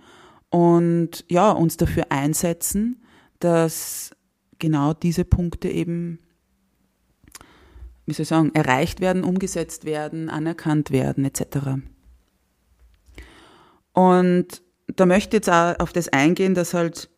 und 0.50 1.24
ja, 1.28 1.50
uns 1.50 1.76
dafür 1.76 2.10
einsetzen, 2.10 3.02
dass 3.40 4.14
genau 4.58 4.94
diese 4.94 5.24
Punkte 5.24 5.68
eben, 5.68 6.20
wie 8.06 8.12
soll 8.12 8.22
ich 8.22 8.28
sagen, 8.28 8.54
erreicht 8.54 9.00
werden, 9.00 9.24
umgesetzt 9.24 9.84
werden, 9.84 10.28
anerkannt 10.28 10.90
werden, 10.90 11.24
etc. 11.24 11.80
Und 13.92 14.62
da 14.86 15.06
möchte 15.06 15.36
ich 15.36 15.40
jetzt 15.40 15.50
auch 15.50 15.78
auf 15.80 15.92
das 15.92 16.08
eingehen, 16.08 16.54
dass 16.54 16.74
halt 16.74 17.10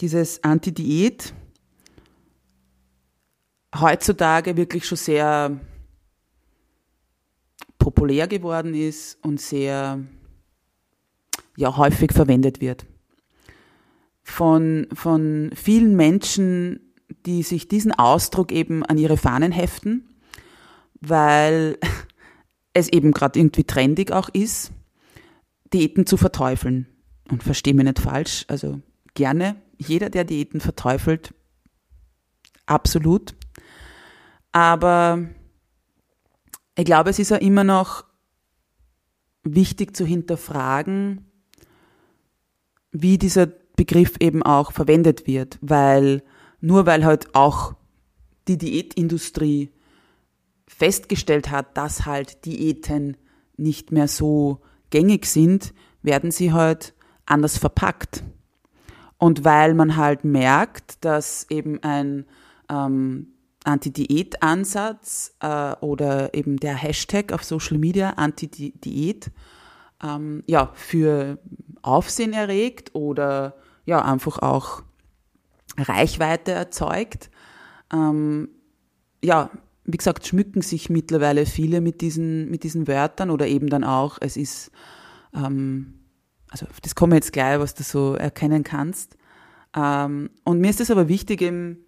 dieses 0.00 0.42
Anti-Diät 0.42 1.34
heutzutage 3.80 4.56
wirklich 4.56 4.86
schon 4.86 4.98
sehr 4.98 5.60
populär 7.78 8.26
geworden 8.26 8.74
ist 8.74 9.18
und 9.22 9.40
sehr 9.40 10.00
ja, 11.56 11.76
häufig 11.76 12.12
verwendet 12.12 12.60
wird. 12.60 12.86
Von, 14.22 14.88
von 14.92 15.50
vielen 15.54 15.94
Menschen, 15.96 16.80
die 17.26 17.42
sich 17.42 17.68
diesen 17.68 17.92
Ausdruck 17.92 18.52
eben 18.52 18.84
an 18.84 18.98
ihre 18.98 19.16
Fahnen 19.16 19.52
heften, 19.52 20.08
weil 21.00 21.78
es 22.72 22.88
eben 22.88 23.12
gerade 23.12 23.38
irgendwie 23.38 23.64
trendig 23.64 24.12
auch 24.12 24.28
ist 24.28 24.72
Diäten 25.72 26.06
zu 26.06 26.16
verteufeln. 26.16 26.86
Und 27.28 27.42
verstehe 27.42 27.74
mich 27.74 27.84
nicht 27.84 27.98
falsch, 27.98 28.44
also 28.46 28.80
gerne, 29.14 29.56
jeder, 29.78 30.10
der 30.10 30.24
Diäten 30.24 30.60
verteufelt, 30.60 31.34
absolut. 32.66 33.34
Aber 34.52 35.28
ich 36.76 36.84
glaube, 36.84 37.10
es 37.10 37.18
ist 37.18 37.30
ja 37.30 37.38
immer 37.38 37.64
noch 37.64 38.04
wichtig 39.42 39.96
zu 39.96 40.04
hinterfragen, 40.04 41.24
wie 42.92 43.18
dieser 43.18 43.46
Begriff 43.46 44.14
eben 44.20 44.42
auch 44.42 44.72
verwendet 44.72 45.26
wird, 45.26 45.58
weil 45.60 46.22
nur 46.60 46.86
weil 46.86 47.04
halt 47.04 47.34
auch 47.34 47.74
die 48.48 48.58
Diätindustrie 48.58 49.70
festgestellt 50.66 51.50
hat, 51.50 51.76
dass 51.76 52.06
halt 52.06 52.44
Diäten 52.44 53.16
nicht 53.56 53.92
mehr 53.92 54.08
so 54.08 54.60
gängig 54.90 55.26
sind, 55.26 55.72
werden 56.02 56.30
sie 56.30 56.52
halt 56.52 56.94
anders 57.24 57.58
verpackt. 57.58 58.22
Und 59.18 59.44
weil 59.44 59.74
man 59.74 59.96
halt 59.96 60.24
merkt, 60.24 61.04
dass 61.04 61.46
eben 61.50 61.82
ein 61.82 62.26
ähm, 62.68 63.28
Anti-Diät-Ansatz 63.66 65.34
äh, 65.40 65.72
oder 65.80 66.34
eben 66.34 66.58
der 66.58 66.74
Hashtag 66.74 67.32
auf 67.32 67.44
Social 67.44 67.78
Media 67.78 68.10
Anti-Diät 68.10 69.30
ähm, 70.02 70.42
ja, 70.46 70.70
für 70.74 71.38
Aufsehen 71.82 72.32
erregt 72.32 72.94
oder 72.94 73.56
ja, 73.84 74.02
einfach 74.02 74.38
auch 74.38 74.82
Reichweite 75.78 76.52
erzeugt. 76.52 77.30
Ähm, 77.92 78.48
ja, 79.22 79.50
wie 79.84 79.96
gesagt, 79.96 80.26
schmücken 80.26 80.62
sich 80.62 80.90
mittlerweile 80.90 81.46
viele 81.46 81.80
mit 81.80 82.00
diesen, 82.00 82.50
mit 82.50 82.64
diesen 82.64 82.88
Wörtern 82.88 83.30
oder 83.30 83.46
eben 83.46 83.68
dann 83.68 83.84
auch, 83.84 84.18
es 84.20 84.36
ist, 84.36 84.70
ähm, 85.34 85.94
also 86.50 86.66
das 86.82 86.94
komme 86.94 87.14
jetzt 87.16 87.32
gleich, 87.32 87.58
was 87.60 87.74
du 87.74 87.82
so 87.82 88.14
erkennen 88.14 88.64
kannst. 88.64 89.16
Ähm, 89.76 90.30
und 90.44 90.60
mir 90.60 90.70
ist 90.70 90.80
es 90.80 90.90
aber 90.90 91.08
wichtig, 91.08 91.42
eben 91.42 91.85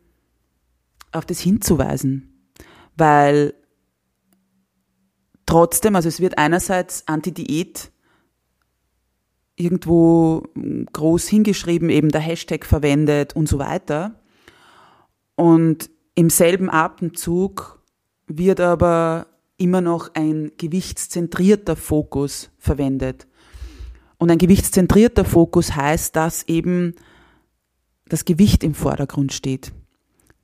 auf 1.13 1.27
das 1.27 1.41
hinzuweisen, 1.41 2.51
weil 2.97 3.55
trotzdem, 5.47 5.97
also 5.97 6.09
es 6.09 6.21
wird 6.21 6.39
einerseits 6.39 7.07
Anti-Diät 7.07 7.91
irgendwo 9.57 10.45
groß 10.93 11.27
hingeschrieben, 11.29 11.91
eben 11.91 12.11
der 12.11 12.21
Hashtag 12.21 12.65
verwendet 12.65 13.35
und 13.35 13.49
so 13.49 13.59
weiter. 13.59 14.21
Und 15.35 15.91
im 16.15 16.31
selben 16.31 16.71
Atemzug 16.71 17.83
wird 18.27 18.61
aber 18.61 19.27
immer 19.57 19.81
noch 19.81 20.15
ein 20.15 20.53
gewichtszentrierter 20.57 21.77
Fokus 21.77 22.51
verwendet. 22.59 23.27
Und 24.19 24.31
ein 24.31 24.39
gewichtszentrierter 24.39 25.25
Fokus 25.25 25.75
heißt, 25.75 26.15
dass 26.15 26.45
eben 26.49 26.95
das 28.09 28.25
Gewicht 28.25 28.65
im 28.65 28.75
Vordergrund 28.75 29.33
steht. 29.33 29.73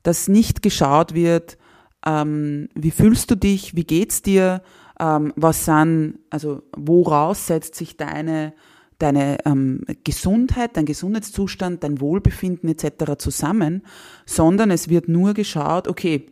Dass 0.05 0.27
nicht 0.27 0.61
geschaut 0.61 1.15
wird, 1.15 1.57
ähm, 2.05 2.69
wie 2.75 2.91
fühlst 2.91 3.31
du 3.31 3.35
dich, 3.35 3.75
wie 3.75 3.85
geht's 3.85 4.21
dir, 4.21 4.61
ähm, 4.99 5.33
was 5.35 5.65
sind, 5.65 6.19
also 6.29 6.61
woraus 6.77 7.47
setzt 7.47 7.73
sich 7.73 7.97
deine, 7.97 8.53
deine 8.99 9.39
ähm, 9.45 9.81
Gesundheit, 10.03 10.77
dein 10.77 10.85
Gesundheitszustand, 10.85 11.83
dein 11.83 11.99
Wohlbefinden 11.99 12.69
etc. 12.69 13.17
zusammen, 13.17 13.81
sondern 14.27 14.69
es 14.69 14.89
wird 14.89 15.07
nur 15.07 15.33
geschaut, 15.33 15.87
okay, 15.87 16.27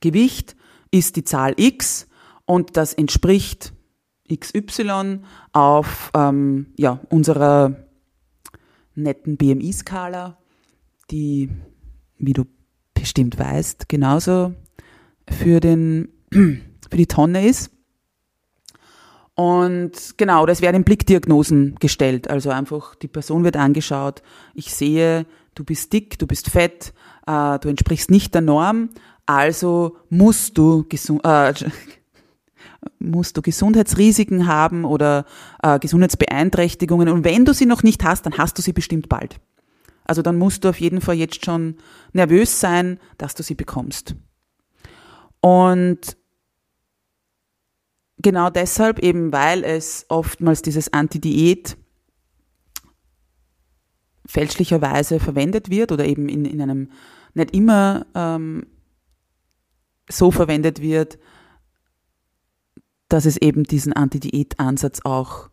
Gewicht, 0.00 0.54
ist 0.90 1.16
die 1.16 1.24
Zahl 1.24 1.54
x 1.56 2.06
und 2.44 2.76
das 2.76 2.92
entspricht 2.92 3.72
xy 4.28 4.62
auf 5.52 6.10
ähm, 6.14 6.66
ja, 6.76 7.00
unserer 7.08 7.88
netten 8.94 9.38
BMI-Skala, 9.38 10.38
die, 11.10 11.48
wie 12.18 12.32
du 12.34 12.44
bestimmt 13.02 13.36
weißt, 13.36 13.88
genauso 13.88 14.54
für, 15.28 15.58
den, 15.58 16.08
für 16.30 16.96
die 16.96 17.08
Tonne 17.08 17.48
ist. 17.48 17.72
Und 19.34 20.14
genau, 20.18 20.46
das 20.46 20.62
werden 20.62 20.84
Blickdiagnosen 20.84 21.74
gestellt. 21.80 22.30
Also 22.30 22.50
einfach 22.50 22.94
die 22.94 23.08
Person 23.08 23.42
wird 23.42 23.56
angeschaut. 23.56 24.22
Ich 24.54 24.72
sehe, 24.72 25.26
du 25.56 25.64
bist 25.64 25.92
dick, 25.92 26.16
du 26.20 26.28
bist 26.28 26.48
fett, 26.48 26.92
äh, 27.26 27.58
du 27.58 27.68
entsprichst 27.68 28.08
nicht 28.08 28.34
der 28.34 28.42
Norm, 28.42 28.90
also 29.26 29.96
musst 30.08 30.56
du, 30.56 30.86
äh, 31.24 31.54
musst 33.00 33.36
du 33.36 33.42
Gesundheitsrisiken 33.42 34.46
haben 34.46 34.84
oder 34.84 35.24
äh, 35.60 35.80
Gesundheitsbeeinträchtigungen. 35.80 37.08
Und 37.08 37.24
wenn 37.24 37.44
du 37.44 37.52
sie 37.52 37.66
noch 37.66 37.82
nicht 37.82 38.04
hast, 38.04 38.26
dann 38.26 38.38
hast 38.38 38.58
du 38.58 38.62
sie 38.62 38.72
bestimmt 38.72 39.08
bald. 39.08 39.40
Also 40.04 40.22
dann 40.22 40.36
musst 40.38 40.64
du 40.64 40.68
auf 40.68 40.80
jeden 40.80 41.00
Fall 41.00 41.14
jetzt 41.14 41.44
schon 41.44 41.76
nervös 42.12 42.60
sein, 42.60 42.98
dass 43.18 43.34
du 43.34 43.42
sie 43.42 43.54
bekommst. 43.54 44.14
Und 45.40 46.16
genau 48.18 48.50
deshalb 48.50 48.98
eben, 49.00 49.32
weil 49.32 49.64
es 49.64 50.06
oftmals 50.08 50.62
dieses 50.62 50.92
Anti-Diät 50.92 51.76
fälschlicherweise 54.26 55.20
verwendet 55.20 55.68
wird 55.68 55.92
oder 55.92 56.06
eben 56.06 56.28
in, 56.28 56.44
in 56.44 56.62
einem 56.62 56.90
nicht 57.34 57.54
immer 57.54 58.06
ähm, 58.14 58.66
so 60.08 60.30
verwendet 60.30 60.80
wird, 60.80 61.18
dass 63.08 63.26
es 63.26 63.36
eben 63.36 63.64
diesen 63.64 63.92
Anti-Diät-Ansatz 63.92 65.00
auch 65.04 65.50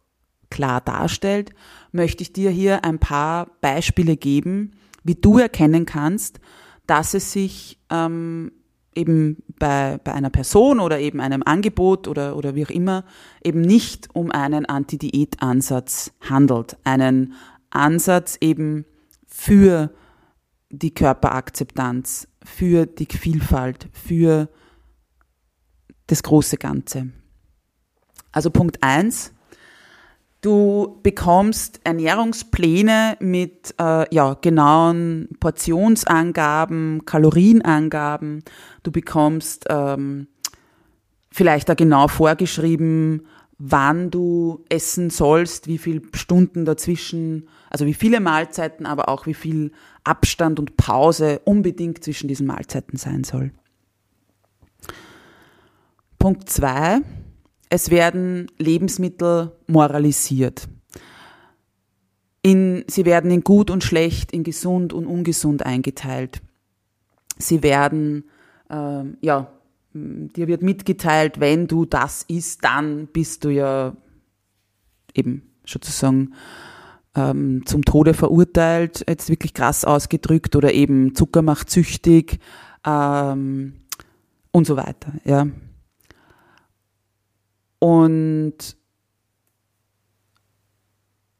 klar 0.49 0.81
darstellt, 0.81 1.51
möchte 1.91 2.23
ich 2.23 2.33
dir 2.33 2.49
hier 2.49 2.83
ein 2.83 2.99
paar 2.99 3.47
Beispiele 3.61 4.17
geben, 4.17 4.71
wie 5.03 5.15
du 5.15 5.37
erkennen 5.37 5.85
kannst, 5.85 6.39
dass 6.85 7.13
es 7.13 7.31
sich 7.31 7.79
ähm, 7.89 8.51
eben 8.95 9.43
bei, 9.59 9.99
bei 10.03 10.13
einer 10.13 10.29
Person 10.29 10.79
oder 10.79 10.99
eben 10.99 11.21
einem 11.21 11.43
Angebot 11.43 12.07
oder, 12.07 12.35
oder 12.35 12.55
wie 12.55 12.65
auch 12.65 12.69
immer 12.69 13.05
eben 13.43 13.61
nicht 13.61 14.09
um 14.13 14.31
einen 14.31 14.65
Anti-Diät-Ansatz 14.65 16.11
handelt. 16.21 16.77
Einen 16.83 17.33
Ansatz 17.69 18.37
eben 18.41 18.85
für 19.25 19.91
die 20.69 20.93
Körperakzeptanz, 20.93 22.27
für 22.43 22.85
die 22.85 23.05
Vielfalt, 23.05 23.89
für 23.93 24.49
das 26.07 26.23
große 26.23 26.57
Ganze. 26.57 27.11
Also 28.31 28.49
Punkt 28.49 28.83
eins: 28.83 29.33
Du 30.41 30.99
bekommst 31.03 31.81
Ernährungspläne 31.83 33.17
mit 33.19 33.75
äh, 33.77 34.13
ja, 34.13 34.35
genauen 34.35 35.27
Portionsangaben, 35.41 37.03
Kalorienangaben. 37.05 38.43
Du 38.83 38.91
bekommst 38.91 39.65
ähm, 39.69 40.27
vielleicht 41.29 41.67
da 41.67 41.73
genau 41.73 42.07
vorgeschrieben, 42.07 43.27
wann 43.57 44.11
du 44.11 44.63
essen 44.69 45.09
sollst, 45.09 45.67
wie 45.67 45.77
viele 45.77 46.01
Stunden 46.13 46.63
dazwischen, 46.63 47.49
also 47.69 47.85
wie 47.85 47.93
viele 47.93 48.21
Mahlzeiten, 48.21 48.85
aber 48.85 49.09
auch 49.09 49.25
wie 49.25 49.33
viel 49.33 49.73
Abstand 50.05 50.57
und 50.57 50.77
Pause 50.77 51.41
unbedingt 51.43 52.01
zwischen 52.01 52.29
diesen 52.29 52.47
Mahlzeiten 52.47 52.97
sein 52.97 53.25
soll. 53.25 53.51
Punkt 56.17 56.49
zwei 56.49 57.01
es 57.69 57.91
werden 57.91 58.51
Lebensmittel 58.57 59.51
moralisiert. 59.67 60.67
In, 62.41 62.83
sie 62.87 63.05
werden 63.05 63.31
in 63.31 63.43
gut 63.43 63.69
und 63.69 63.83
schlecht, 63.83 64.31
in 64.31 64.43
gesund 64.43 64.93
und 64.93 65.05
ungesund 65.05 65.65
eingeteilt. 65.65 66.41
Sie 67.37 67.63
werden, 67.63 68.25
äh, 68.69 69.03
ja, 69.21 69.51
dir 69.93 70.47
wird 70.47 70.61
mitgeteilt, 70.61 71.39
wenn 71.39 71.67
du 71.67 71.85
das 71.85 72.23
isst, 72.23 72.63
dann 72.63 73.07
bist 73.07 73.43
du 73.43 73.49
ja 73.49 73.95
eben 75.13 75.49
sozusagen 75.65 76.33
ähm, 77.15 77.65
zum 77.65 77.83
Tode 77.83 78.13
verurteilt, 78.13 79.03
jetzt 79.07 79.29
wirklich 79.29 79.53
krass 79.53 79.85
ausgedrückt, 79.85 80.55
oder 80.55 80.73
eben 80.73 81.15
Zucker 81.15 81.41
macht 81.41 81.69
süchtig 81.69 82.39
ähm, 82.85 83.73
und 84.51 84.65
so 84.65 84.77
weiter. 84.77 85.13
Ja. 85.25 85.47
Und 87.79 88.77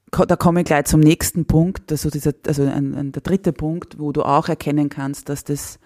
da 0.09 0.35
komme 0.35 0.61
ich 0.61 0.65
gleich 0.65 0.85
zum 0.85 1.01
nächsten 1.01 1.45
Punkt, 1.45 1.91
also, 1.91 2.09
dieser, 2.09 2.33
also 2.47 2.63
ein, 2.63 2.95
ein, 2.95 3.11
der 3.11 3.21
dritte 3.21 3.53
Punkt, 3.53 3.99
wo 3.99 4.11
du 4.11 4.23
auch 4.23 4.49
erkennen 4.49 4.89
kannst, 4.89 5.29
dass 5.29 5.43
das 5.43 5.79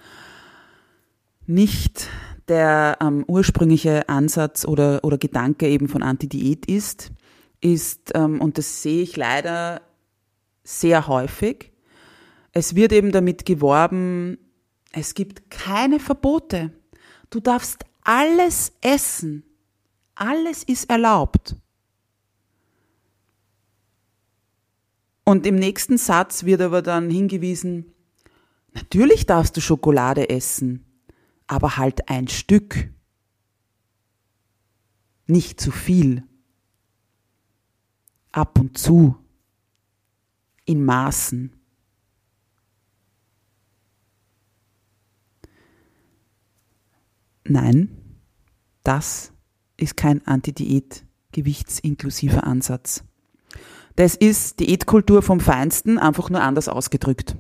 nicht 1.46 2.08
der 2.48 2.98
ähm, 3.02 3.26
ursprüngliche 3.28 4.08
Ansatz 4.10 4.66
oder, 4.66 5.04
oder 5.04 5.18
Gedanke 5.18 5.68
eben 5.68 5.88
von 5.88 6.04
Anti-Diät 6.04 6.66
ist, 6.66 7.12
ist, 7.62 8.12
ähm, 8.16 8.42
und 8.42 8.58
das 8.58 8.82
sehe 8.82 9.02
ich 9.02 9.16
leider 9.16 9.82
sehr 10.64 11.08
häufig, 11.08 11.72
es 12.52 12.76
wird 12.76 12.94
eben 12.94 13.12
damit 13.12 13.46
geworben, 13.46 14.38
es 14.92 15.16
gibt 15.16 15.50
keine 15.50 16.00
Verbote. 16.00 16.72
Du 17.32 17.40
darfst 17.40 17.84
alles 18.04 18.74
essen. 18.82 19.44
Alles 20.16 20.64
ist 20.64 20.90
erlaubt. 20.90 21.56
Und 25.26 25.46
im 25.46 25.56
nächsten 25.56 25.98
Satz 25.98 26.44
wird 26.44 26.62
aber 26.62 26.82
dann 26.82 27.10
hingewiesen, 27.10 27.94
natürlich 28.74 29.26
darfst 29.26 29.56
du 29.56 29.62
Schokolade 29.62 30.30
essen, 30.30 30.86
aber 31.48 31.78
halt 31.78 32.10
ein 32.10 32.28
Stück. 32.28 32.90
Nicht 35.26 35.62
zu 35.62 35.72
viel. 35.72 36.24
Ab 38.32 38.60
und 38.60 38.78
zu. 38.78 39.16
In 40.66 40.84
Maßen. 40.84 41.56
Nein, 47.46 47.90
das 48.84 49.33
ist 49.84 49.98
kein 49.98 50.26
Anti-Diät 50.26 51.04
gewichtsinklusiver 51.32 52.46
Ansatz. 52.46 53.04
Das 53.96 54.16
ist 54.16 54.60
Diätkultur 54.60 55.22
vom 55.22 55.40
Feinsten, 55.40 56.00
einfach 56.00 56.30
nur 56.30 56.42
anders 56.42 56.68
ausgedrückt. 56.68 57.36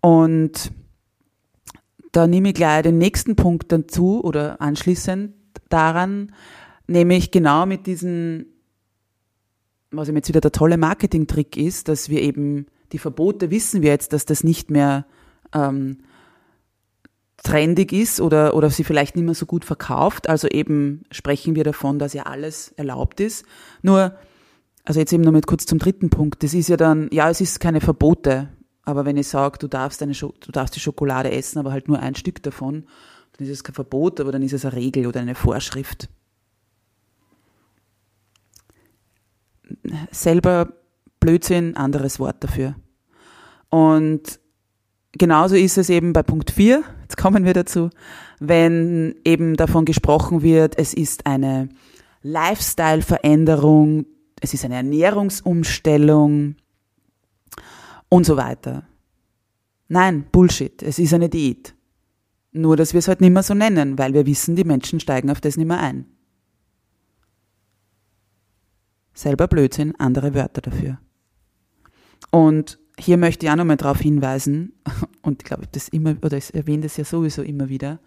Und 0.00 0.72
da 2.12 2.26
nehme 2.26 2.48
ich 2.48 2.54
gleich 2.54 2.82
den 2.82 2.98
nächsten 2.98 3.36
Punkt 3.36 3.70
dazu 3.70 4.24
oder 4.24 4.60
anschließend 4.60 5.34
daran, 5.68 6.32
nämlich 6.86 7.30
genau 7.30 7.66
mit 7.66 7.86
diesen, 7.86 8.46
was 9.90 10.08
jetzt 10.08 10.28
wieder 10.28 10.40
der 10.40 10.52
tolle 10.52 10.76
Marketing-Trick 10.76 11.56
ist, 11.56 11.88
dass 11.88 12.08
wir 12.08 12.22
eben 12.22 12.66
die 12.92 12.98
Verbote 12.98 13.50
wissen 13.50 13.82
wir 13.82 13.90
jetzt, 13.90 14.12
dass 14.12 14.24
das 14.24 14.42
nicht 14.42 14.70
mehr 14.70 15.06
ähm, 15.54 15.98
trendig 17.42 17.92
ist 17.92 18.20
oder, 18.20 18.54
oder 18.54 18.70
sie 18.70 18.84
vielleicht 18.84 19.16
nicht 19.16 19.24
mehr 19.24 19.34
so 19.34 19.46
gut 19.46 19.64
verkauft. 19.64 20.28
Also 20.28 20.48
eben 20.48 21.04
sprechen 21.10 21.54
wir 21.54 21.64
davon, 21.64 21.98
dass 21.98 22.12
ja 22.12 22.24
alles 22.24 22.72
erlaubt 22.76 23.20
ist. 23.20 23.44
Nur, 23.82 24.14
also 24.84 25.00
jetzt 25.00 25.12
eben 25.12 25.22
noch 25.22 25.32
mal 25.32 25.40
kurz 25.42 25.66
zum 25.66 25.78
dritten 25.78 26.10
Punkt. 26.10 26.42
Das 26.42 26.54
ist 26.54 26.68
ja 26.68 26.76
dann, 26.76 27.08
ja, 27.12 27.30
es 27.30 27.40
ist 27.40 27.60
keine 27.60 27.80
Verbote. 27.80 28.48
Aber 28.82 29.04
wenn 29.04 29.16
ich 29.16 29.28
sage, 29.28 29.58
du 29.58 29.68
darfst, 29.68 30.02
eine 30.02 30.12
du 30.12 30.52
darfst 30.52 30.74
die 30.74 30.80
Schokolade 30.80 31.30
essen, 31.30 31.58
aber 31.58 31.72
halt 31.72 31.88
nur 31.88 32.00
ein 32.00 32.14
Stück 32.14 32.42
davon, 32.42 32.86
dann 33.36 33.46
ist 33.46 33.52
es 33.52 33.64
kein 33.64 33.74
Verbot, 33.74 34.20
aber 34.20 34.32
dann 34.32 34.42
ist 34.42 34.52
es 34.52 34.64
eine 34.64 34.76
Regel 34.76 35.06
oder 35.06 35.20
eine 35.20 35.34
Vorschrift. 35.34 36.08
Selber 40.10 40.72
Blödsinn, 41.20 41.76
anderes 41.76 42.18
Wort 42.18 42.42
dafür. 42.42 42.74
Und 43.68 44.40
genauso 45.12 45.54
ist 45.54 45.78
es 45.78 45.90
eben 45.90 46.12
bei 46.12 46.22
Punkt 46.22 46.50
4, 46.50 46.82
jetzt 47.10 47.16
kommen 47.16 47.44
wir 47.44 47.54
dazu, 47.54 47.90
wenn 48.38 49.16
eben 49.24 49.56
davon 49.56 49.84
gesprochen 49.84 50.42
wird, 50.42 50.78
es 50.78 50.94
ist 50.94 51.26
eine 51.26 51.68
Lifestyle-Veränderung, 52.22 54.06
es 54.40 54.54
ist 54.54 54.64
eine 54.64 54.76
Ernährungsumstellung 54.76 56.54
und 58.08 58.24
so 58.24 58.36
weiter. 58.36 58.84
Nein, 59.88 60.24
Bullshit, 60.30 60.80
es 60.84 61.00
ist 61.00 61.12
eine 61.12 61.28
Diät. 61.28 61.74
Nur, 62.52 62.76
dass 62.76 62.92
wir 62.92 63.00
es 63.00 63.08
halt 63.08 63.20
nicht 63.20 63.32
mehr 63.32 63.42
so 63.42 63.54
nennen, 63.54 63.98
weil 63.98 64.14
wir 64.14 64.24
wissen, 64.26 64.54
die 64.54 64.64
Menschen 64.64 65.00
steigen 65.00 65.30
auf 65.30 65.40
das 65.40 65.56
nicht 65.56 65.66
mehr 65.66 65.80
ein. 65.80 66.06
Selber 69.14 69.48
Blödsinn, 69.48 69.96
andere 69.98 70.34
Wörter 70.34 70.60
dafür. 70.60 70.98
Und 72.30 72.78
hier 73.00 73.16
möchte 73.16 73.46
ich 73.46 73.52
auch 73.52 73.56
nochmal 73.56 73.76
darauf 73.76 73.98
hinweisen, 74.00 74.72
und 75.22 75.42
ich 75.42 75.46
glaube, 75.46 75.64
das 75.72 75.88
immer, 75.88 76.16
oder 76.22 76.36
ich 76.36 76.54
erwähne 76.54 76.82
das 76.82 76.96
ja 76.96 77.04
sowieso 77.04 77.42
immer 77.42 77.68
wieder, 77.68 77.98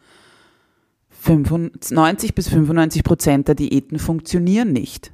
90 1.25 2.35
bis 2.35 2.49
95 2.49 3.03
Prozent 3.03 3.47
der 3.47 3.55
Diäten 3.55 3.97
funktionieren 3.97 4.73
nicht. 4.73 5.13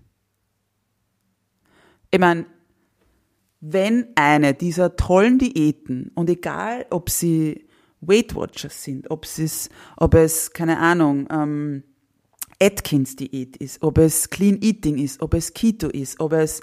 Ich 2.10 2.20
meine, 2.20 2.46
wenn 3.62 4.08
eine 4.16 4.54
dieser 4.54 4.96
tollen 4.96 5.38
Diäten, 5.38 6.12
und 6.16 6.30
egal 6.30 6.86
ob 6.90 7.10
sie 7.10 7.68
Weight 8.02 8.34
Watchers 8.34 8.84
sind, 8.84 9.12
ob 9.12 9.26
es, 9.26 9.70
ob 9.98 10.16
es 10.16 10.52
keine 10.52 10.80
Ahnung, 10.80 11.28
ähm, 11.32 11.84
Atkins 12.62 13.16
Diät 13.16 13.58
ist, 13.58 13.82
ob 13.82 13.98
es 13.98 14.30
Clean 14.30 14.60
Eating 14.62 14.98
ist, 14.98 15.22
ob 15.22 15.34
es 15.34 15.54
Keto 15.54 15.88
ist, 15.88 16.20
ob 16.20 16.34
es 16.34 16.62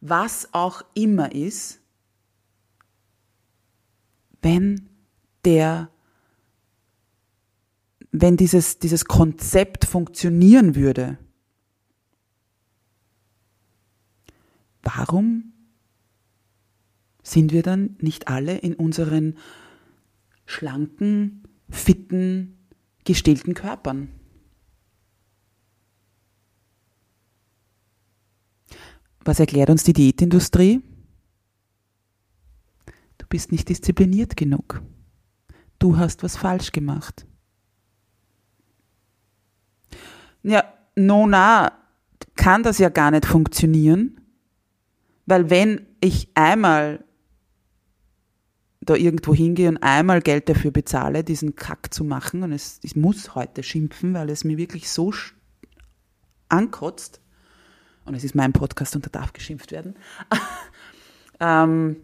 was 0.00 0.48
auch 0.52 0.82
immer 0.94 1.32
ist, 1.32 1.80
wenn 4.42 4.88
der, 5.44 5.90
wenn 8.10 8.36
dieses, 8.36 8.78
dieses 8.78 9.04
Konzept 9.04 9.84
funktionieren 9.84 10.74
würde. 10.74 11.18
Warum 14.82 15.52
sind 17.22 17.52
wir 17.52 17.62
dann 17.62 17.96
nicht 18.00 18.28
alle 18.28 18.56
in 18.58 18.74
unseren 18.74 19.36
schlanken, 20.46 21.42
fitten, 21.68 22.58
gestählten 23.04 23.54
Körpern? 23.54 24.08
Was 29.24 29.40
erklärt 29.40 29.68
uns 29.68 29.84
die 29.84 29.92
Diätindustrie? 29.92 30.80
Bist 33.28 33.52
nicht 33.52 33.68
diszipliniert 33.68 34.36
genug. 34.36 34.82
Du 35.78 35.96
hast 35.96 36.22
was 36.22 36.36
falsch 36.36 36.72
gemacht. 36.72 37.26
Ja, 40.42 40.64
no, 40.96 41.26
na, 41.26 41.72
kann 42.36 42.62
das 42.62 42.78
ja 42.78 42.88
gar 42.88 43.10
nicht 43.10 43.26
funktionieren, 43.26 44.20
weil 45.26 45.50
wenn 45.50 45.86
ich 46.00 46.30
einmal 46.34 47.04
da 48.80 48.94
irgendwo 48.94 49.34
hingehe 49.34 49.68
und 49.68 49.82
einmal 49.82 50.22
Geld 50.22 50.48
dafür 50.48 50.70
bezahle, 50.70 51.22
diesen 51.22 51.56
Kack 51.56 51.92
zu 51.92 52.04
machen, 52.04 52.42
und 52.42 52.52
es, 52.52 52.80
ich 52.82 52.96
muss 52.96 53.34
heute 53.34 53.62
schimpfen, 53.62 54.14
weil 54.14 54.30
es 54.30 54.44
mir 54.44 54.56
wirklich 54.56 54.88
so 54.88 55.12
ankotzt, 56.48 57.20
und 58.06 58.14
es 58.14 58.24
ist 58.24 58.34
mein 58.34 58.54
Podcast 58.54 58.96
und 58.96 59.04
da 59.04 59.10
darf 59.10 59.34
geschimpft 59.34 59.70
werden. 59.70 59.94
ähm, 61.40 61.96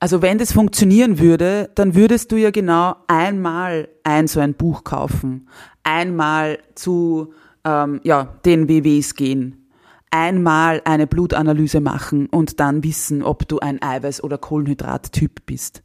also 0.00 0.22
wenn 0.22 0.38
das 0.38 0.52
funktionieren 0.52 1.18
würde, 1.18 1.70
dann 1.74 1.94
würdest 1.94 2.32
du 2.32 2.36
ja 2.36 2.50
genau 2.50 2.96
einmal 3.06 3.88
ein 4.02 4.26
so 4.26 4.40
ein 4.40 4.54
Buch 4.54 4.82
kaufen, 4.82 5.46
einmal 5.82 6.58
zu 6.74 7.34
ähm, 7.64 8.00
ja, 8.02 8.24
den 8.46 8.66
WWs 8.66 9.14
gehen, 9.14 9.68
einmal 10.10 10.80
eine 10.86 11.06
Blutanalyse 11.06 11.80
machen 11.80 12.28
und 12.28 12.60
dann 12.60 12.82
wissen, 12.82 13.22
ob 13.22 13.46
du 13.46 13.58
ein 13.58 13.78
Eiweiß- 13.80 14.22
oder 14.22 14.38
Kohlenhydrat-Typ 14.38 15.44
bist 15.44 15.82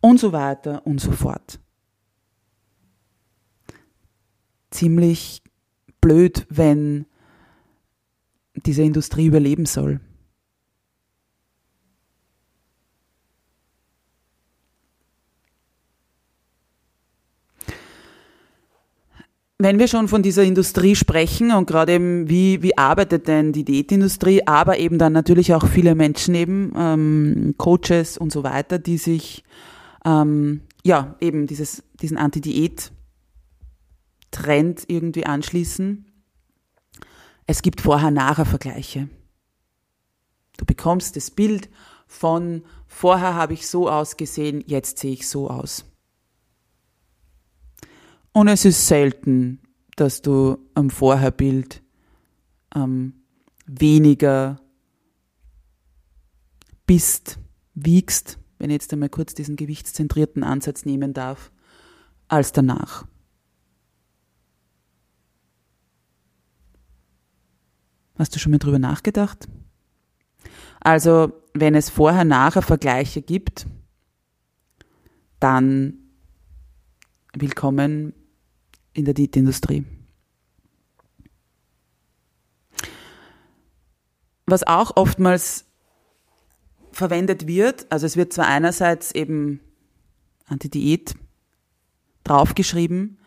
und 0.00 0.18
so 0.18 0.32
weiter 0.32 0.84
und 0.84 1.00
so 1.00 1.12
fort. 1.12 1.60
Ziemlich 4.72 5.40
blöd, 6.00 6.46
wenn 6.48 7.06
diese 8.66 8.82
Industrie 8.82 9.26
überleben 9.26 9.66
soll. 9.66 10.00
Wenn 19.62 19.78
wir 19.78 19.88
schon 19.88 20.08
von 20.08 20.22
dieser 20.22 20.42
Industrie 20.42 20.96
sprechen 20.96 21.52
und 21.52 21.66
gerade 21.66 21.92
eben, 21.92 22.28
wie, 22.28 22.62
wie 22.62 22.76
arbeitet 22.76 23.28
denn 23.28 23.52
die 23.52 23.64
Diätindustrie, 23.64 24.46
aber 24.46 24.78
eben 24.78 24.98
dann 24.98 25.12
natürlich 25.12 25.54
auch 25.54 25.66
viele 25.66 25.94
Menschen 25.94 26.34
eben, 26.34 26.72
ähm, 26.76 27.54
Coaches 27.58 28.18
und 28.18 28.32
so 28.32 28.42
weiter, 28.42 28.78
die 28.78 28.98
sich 28.98 29.44
ähm, 30.04 30.62
ja 30.82 31.14
eben 31.20 31.46
dieses, 31.46 31.84
diesen 32.00 32.18
Anti-Diät-Trend 32.18 34.84
irgendwie 34.88 35.26
anschließen 35.26 36.06
es 37.46 37.62
gibt 37.62 37.80
Vorher-Nachher-Vergleiche. 37.80 39.08
Du 40.56 40.64
bekommst 40.64 41.16
das 41.16 41.30
Bild 41.30 41.68
von 42.06 42.62
vorher 42.86 43.34
habe 43.34 43.54
ich 43.54 43.66
so 43.66 43.88
ausgesehen, 43.88 44.62
jetzt 44.66 44.98
sehe 44.98 45.12
ich 45.12 45.28
so 45.28 45.50
aus. 45.50 45.84
Und 48.32 48.48
es 48.48 48.64
ist 48.64 48.86
selten, 48.86 49.60
dass 49.96 50.22
du 50.22 50.58
am 50.74 50.88
Vorherbild 50.88 51.82
ähm, 52.74 53.12
weniger 53.66 54.58
bist, 56.86 57.38
wiegst, 57.74 58.38
wenn 58.58 58.70
ich 58.70 58.74
jetzt 58.74 58.92
einmal 58.92 59.10
kurz 59.10 59.34
diesen 59.34 59.56
gewichtszentrierten 59.56 60.44
Ansatz 60.44 60.86
nehmen 60.86 61.12
darf, 61.12 61.52
als 62.28 62.52
danach. 62.52 63.06
Hast 68.18 68.34
du 68.34 68.38
schon 68.38 68.52
mal 68.52 68.58
drüber 68.58 68.78
nachgedacht? 68.78 69.48
Also, 70.80 71.32
wenn 71.54 71.74
es 71.74 71.90
vorher-nachher 71.90 72.62
Vergleiche 72.62 73.20
gibt, 73.20 73.66
dann 75.38 75.98
willkommen 77.34 78.14
in 78.92 79.04
der 79.04 79.14
Diätindustrie. 79.14 79.84
Was 84.46 84.66
auch 84.66 84.96
oftmals 84.96 85.64
verwendet 86.90 87.46
wird, 87.46 87.86
also 87.90 88.06
es 88.06 88.16
wird 88.16 88.32
zwar 88.32 88.48
einerseits 88.48 89.12
eben 89.12 89.60
Anti-Diät 90.46 91.14
draufgeschrieben 92.24 93.18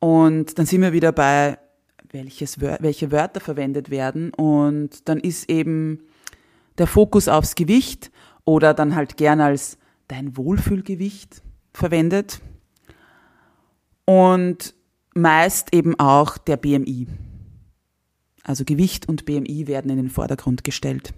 und 0.00 0.58
dann 0.58 0.66
sind 0.66 0.82
wir 0.82 0.92
wieder 0.92 1.12
bei 1.12 1.58
welches, 2.10 2.60
welche 2.60 3.10
Wörter 3.10 3.40
verwendet 3.40 3.90
werden. 3.90 4.32
Und 4.32 5.08
dann 5.08 5.18
ist 5.18 5.50
eben 5.50 6.02
der 6.78 6.86
Fokus 6.86 7.28
aufs 7.28 7.54
Gewicht 7.54 8.10
oder 8.44 8.74
dann 8.74 8.94
halt 8.94 9.16
gern 9.16 9.40
als 9.40 9.78
dein 10.08 10.36
Wohlfühlgewicht 10.36 11.42
verwendet. 11.72 12.40
Und 14.06 14.74
meist 15.14 15.74
eben 15.74 15.98
auch 15.98 16.38
der 16.38 16.56
BMI. 16.56 17.06
Also 18.42 18.64
Gewicht 18.64 19.08
und 19.08 19.26
BMI 19.26 19.66
werden 19.66 19.90
in 19.90 19.96
den 19.96 20.10
Vordergrund 20.10 20.62
gestellt. 20.62 21.12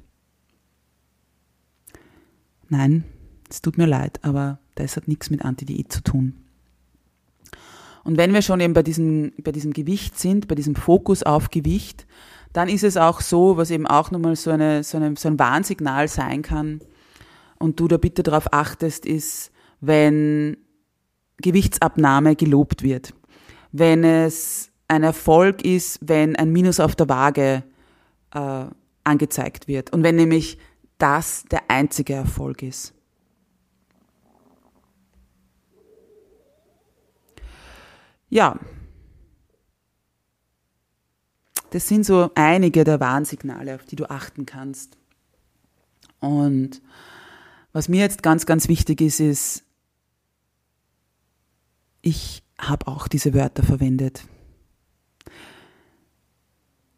Nein, 2.69 3.05
es 3.51 3.61
tut 3.61 3.79
mir 3.79 3.87
leid, 3.87 4.21
aber 4.23 4.59
das 4.75 4.97
hat 4.97 5.09
nichts 5.09 5.31
mit 5.31 5.45
Anti-Diät 5.45 5.93
zu 5.93 6.03
tun. 6.03 6.35
Und 8.05 8.17
wenn 8.17 8.33
wir 8.33 8.43
schon 8.43 8.61
eben 8.61 8.73
bei 8.73 8.83
diesem, 8.83 9.33
bei 9.43 9.53
diesem 9.53 9.73
Gewicht 9.73 10.19
sind, 10.19 10.49
bei 10.49 10.55
diesem 10.55 10.75
Fokus 10.75 11.23
auf 11.23 11.51
Gewicht, 11.51 12.07
dann 12.53 12.69
ist 12.69 12.85
es 12.85 12.97
auch 12.97 13.21
so, 13.21 13.57
was 13.57 13.71
eben 13.71 13.87
auch 13.87 14.11
nochmal 14.11 14.37
so, 14.37 14.51
eine, 14.51 14.83
so, 14.83 14.97
eine, 14.97 15.17
so 15.17 15.29
ein 15.29 15.39
Warnsignal 15.39 16.09
sein 16.09 16.43
kann 16.43 16.81
und 17.59 17.81
du 17.81 17.89
da 17.89 17.99
bitte 17.99 18.23
darauf 18.23 18.53
achtest, 18.53 19.05
ist, 19.05 19.51
wenn 19.81 20.57
Gewichtsabnahme 21.43 22.37
gelobt 22.37 22.83
wird. 22.83 23.15
Wenn 23.73 24.05
es 24.05 24.71
ein 24.89 25.03
Erfolg 25.03 25.65
ist, 25.65 25.99
wenn 26.03 26.37
ein 26.37 26.51
Minus 26.51 26.81
auf 26.81 26.97
der 26.97 27.09
Waage 27.09 27.63
äh, 28.35 28.67
angezeigt 29.05 29.69
wird. 29.69 29.93
Und 29.93 30.03
wenn 30.03 30.17
nämlich 30.17 30.59
das 30.99 31.45
der 31.45 31.71
einzige 31.71 32.15
Erfolg 32.15 32.63
ist. 32.63 32.95
Ja, 38.31 38.59
das 41.71 41.89
sind 41.89 42.05
so 42.05 42.31
einige 42.35 42.85
der 42.85 43.01
Warnsignale, 43.01 43.75
auf 43.75 43.85
die 43.85 43.97
du 43.97 44.11
achten 44.11 44.47
kannst. 44.47 44.97
Und 46.21 46.83
was 47.73 47.89
mir 47.89 48.01
jetzt 48.01 48.23
ganz, 48.23 48.47
ganz 48.47 48.69
wichtig 48.69 49.01
ist, 49.01 49.21
ist, 49.21 49.65
ich 52.03 52.43
habe 52.59 52.87
auch 52.89 53.09
diese 53.09 53.35
Wörter 53.35 53.63
verwendet. 53.63 54.25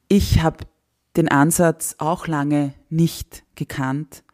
Ich 0.09 0.43
habe 0.43 0.67
den 1.17 1.29
Ansatz 1.29 1.97
auch 1.99 2.27
lange 2.27 2.75
nicht 2.89 3.45
gekannt 3.55 4.25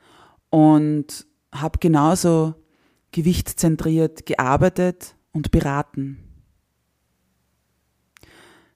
und 0.50 1.26
habe 1.52 1.79
genauso 1.79 2.55
gewichtszentriert 3.12 4.26
gearbeitet 4.26 5.16
und 5.33 5.50
beraten. 5.50 6.18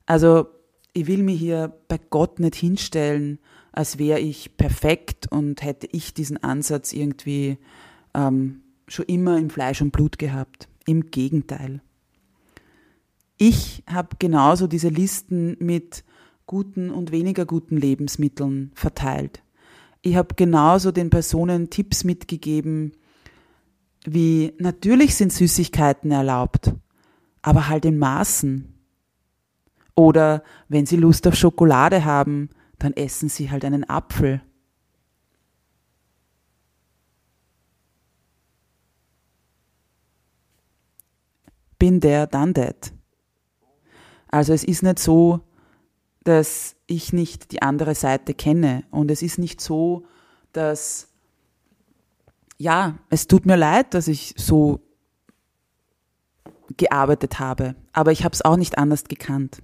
Also 0.06 0.48
ich 0.92 1.06
will 1.06 1.22
mich 1.22 1.38
hier 1.38 1.78
bei 1.88 1.98
Gott 1.98 2.40
nicht 2.40 2.56
hinstellen, 2.56 3.38
als 3.72 3.98
wäre 3.98 4.18
ich 4.18 4.56
perfekt 4.56 5.30
und 5.30 5.62
hätte 5.62 5.86
ich 5.92 6.14
diesen 6.14 6.42
Ansatz 6.42 6.92
irgendwie 6.92 7.58
ähm, 8.14 8.62
schon 8.88 9.04
immer 9.06 9.38
im 9.38 9.50
Fleisch 9.50 9.80
und 9.82 9.92
Blut 9.92 10.18
gehabt. 10.18 10.69
Im 10.90 11.12
Gegenteil. 11.12 11.82
Ich 13.36 13.84
habe 13.88 14.16
genauso 14.18 14.66
diese 14.66 14.88
Listen 14.88 15.56
mit 15.60 16.02
guten 16.46 16.90
und 16.90 17.12
weniger 17.12 17.46
guten 17.46 17.76
Lebensmitteln 17.76 18.72
verteilt. 18.74 19.40
Ich 20.02 20.16
habe 20.16 20.34
genauso 20.34 20.90
den 20.90 21.08
Personen 21.08 21.70
Tipps 21.70 22.02
mitgegeben, 22.02 22.90
wie 24.04 24.52
natürlich 24.58 25.14
sind 25.14 25.32
Süßigkeiten 25.32 26.10
erlaubt, 26.10 26.74
aber 27.40 27.68
halt 27.68 27.84
in 27.84 28.00
Maßen. 28.00 28.74
Oder 29.94 30.42
wenn 30.68 30.86
Sie 30.86 30.96
Lust 30.96 31.24
auf 31.28 31.36
Schokolade 31.36 32.04
haben, 32.04 32.50
dann 32.80 32.94
essen 32.94 33.28
sie 33.28 33.48
halt 33.52 33.64
einen 33.64 33.88
Apfel. 33.88 34.42
Bin 41.80 41.98
der, 41.98 42.28
done 42.28 42.52
that. 42.52 42.92
Also 44.28 44.52
es 44.52 44.62
ist 44.62 44.84
nicht 44.84 45.00
so, 45.00 45.40
dass 46.22 46.76
ich 46.86 47.12
nicht 47.12 47.50
die 47.50 47.62
andere 47.62 47.96
Seite 47.96 48.34
kenne. 48.34 48.84
Und 48.92 49.10
es 49.10 49.22
ist 49.22 49.38
nicht 49.38 49.60
so, 49.60 50.04
dass, 50.52 51.08
ja, 52.58 52.98
es 53.08 53.26
tut 53.26 53.46
mir 53.46 53.56
leid, 53.56 53.94
dass 53.94 54.06
ich 54.06 54.34
so 54.36 54.80
gearbeitet 56.76 57.40
habe, 57.40 57.74
aber 57.92 58.12
ich 58.12 58.24
habe 58.24 58.34
es 58.34 58.42
auch 58.42 58.56
nicht 58.56 58.78
anders 58.78 59.04
gekannt. 59.04 59.62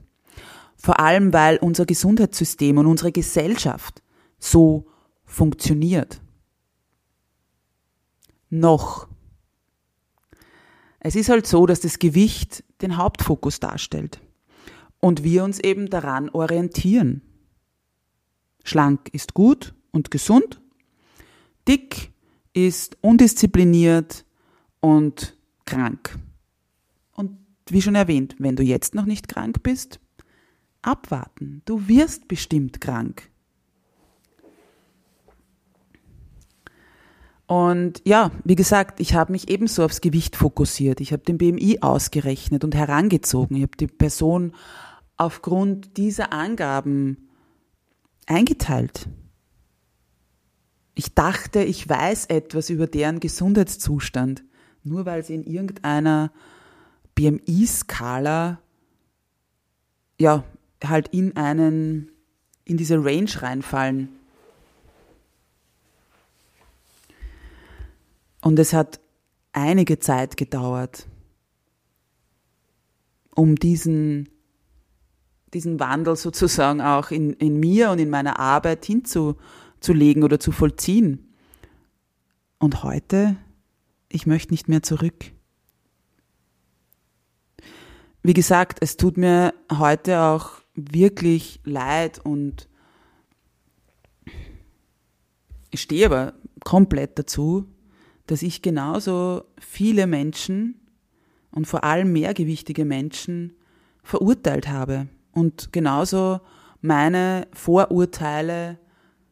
Vor 0.76 1.00
allem, 1.00 1.33
weil 1.33 1.57
unser 1.59 1.87
Gesundheitssystem 1.87 2.79
und 2.79 2.87
unsere 2.87 3.12
Gesellschaft 3.12 4.02
so 4.38 4.87
funktioniert. 5.24 6.20
Noch. 8.50 9.09
Es 11.07 11.14
ist 11.14 11.29
halt 11.29 11.47
so, 11.47 11.66
dass 11.66 11.79
das 11.79 12.01
Gewicht 12.01 12.64
den 12.83 12.97
Hauptfokus 12.97 13.61
darstellt 13.61 14.21
und 14.99 15.23
wir 15.23 15.45
uns 15.45 15.61
eben 15.61 15.88
daran 15.88 16.29
orientieren. 16.31 17.23
Schlank 18.64 19.11
ist 19.12 19.33
gut 19.33 19.73
und 19.92 20.11
gesund, 20.11 20.61
dick 21.69 22.11
ist 22.55 22.97
undiszipliniert 23.03 24.25
und 24.81 25.37
krank. 25.64 26.19
Und 27.12 27.38
wie 27.71 27.83
schon 27.83 27.95
erwähnt, 27.95 28.35
wenn 28.40 28.57
du 28.57 28.64
jetzt 28.64 28.97
noch 28.97 29.07
nicht 29.07 29.29
krank 29.29 29.62
bist, 29.62 30.01
abwarten. 30.83 31.62
Du 31.66 31.87
wirst 31.87 32.27
bestimmt 32.27 32.81
krank. 32.81 33.31
Und 37.46 38.02
ja, 38.04 38.32
wie 38.44 38.56
gesagt, 38.56 38.98
ich 38.98 39.14
habe 39.14 39.32
mich 39.32 39.48
ebenso 39.48 39.85
aufs 39.85 40.00
Gewicht 40.00 40.35
fokussiert. 40.35 41.00
Ich 41.00 41.12
habe 41.12 41.22
den 41.22 41.38
BMI 41.38 41.78
ausgerechnet 41.80 42.64
und 42.64 42.74
herangezogen. 42.74 43.56
Ich 43.56 43.62
habe 43.62 43.76
die 43.76 43.87
Person 43.87 44.52
aufgrund 45.16 45.96
dieser 45.96 46.32
Angaben 46.32 47.28
eingeteilt. 48.26 49.09
Ich 50.94 51.14
dachte, 51.14 51.62
ich 51.62 51.88
weiß 51.88 52.26
etwas 52.26 52.70
über 52.70 52.87
deren 52.87 53.20
Gesundheitszustand, 53.20 54.42
nur 54.82 55.06
weil 55.06 55.24
sie 55.24 55.35
in 55.35 55.44
irgendeiner 55.44 56.32
BMI-Skala 57.14 58.61
ja 60.18 60.44
halt 60.82 61.09
in 61.09 61.37
einen 61.37 62.11
in 62.64 62.76
diese 62.76 63.02
Range 63.04 63.30
reinfallen. 63.37 64.09
Und 68.40 68.59
es 68.59 68.72
hat 68.72 69.01
einige 69.53 69.99
Zeit 69.99 70.37
gedauert, 70.37 71.07
um 73.35 73.57
diesen 73.57 74.29
diesen 75.57 75.81
Wandel 75.81 76.16
sozusagen 76.16 76.81
auch 76.81 77.11
in, 77.11 77.33
in 77.35 77.59
mir 77.59 77.90
und 77.90 77.99
in 77.99 78.11
meiner 78.11 78.38
Arbeit 78.38 78.85
hinzulegen 78.85 80.22
oder 80.22 80.38
zu 80.38 80.53
vollziehen. 80.53 81.35
Und 82.59 82.83
heute, 82.83 83.37
ich 84.09 84.27
möchte 84.27 84.53
nicht 84.53 84.68
mehr 84.68 84.83
zurück. 84.83 85.33
Wie 88.22 88.35
gesagt, 88.35 88.79
es 88.81 88.96
tut 88.96 89.16
mir 89.16 89.55
heute 89.72 90.20
auch 90.20 90.51
wirklich 90.75 91.61
leid 91.64 92.20
und 92.25 92.68
ich 95.70 95.81
stehe 95.81 96.07
aber 96.07 96.35
komplett 96.64 97.18
dazu, 97.18 97.66
dass 98.26 98.42
ich 98.42 98.62
genauso 98.62 99.44
viele 99.58 100.06
Menschen 100.06 100.80
und 101.50 101.66
vor 101.66 101.84
allem 101.84 102.12
mehrgewichtige 102.12 102.84
Menschen 102.84 103.56
verurteilt 104.02 104.68
habe 104.68 105.08
und 105.32 105.72
genauso 105.72 106.40
meine 106.80 107.46
Vorurteile 107.52 108.78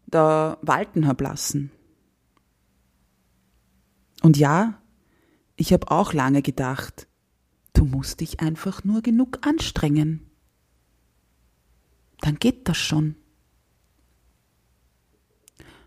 da 0.06 0.58
walten 0.62 1.06
habe 1.06 1.24
lassen. 1.24 1.70
Und 4.22 4.36
ja, 4.36 4.80
ich 5.56 5.72
habe 5.72 5.90
auch 5.90 6.12
lange 6.12 6.42
gedacht, 6.42 7.08
du 7.74 7.84
musst 7.84 8.20
dich 8.20 8.40
einfach 8.40 8.84
nur 8.84 9.02
genug 9.02 9.46
anstrengen. 9.46 10.30
Dann 12.20 12.36
geht 12.36 12.68
das 12.68 12.78
schon. 12.78 13.16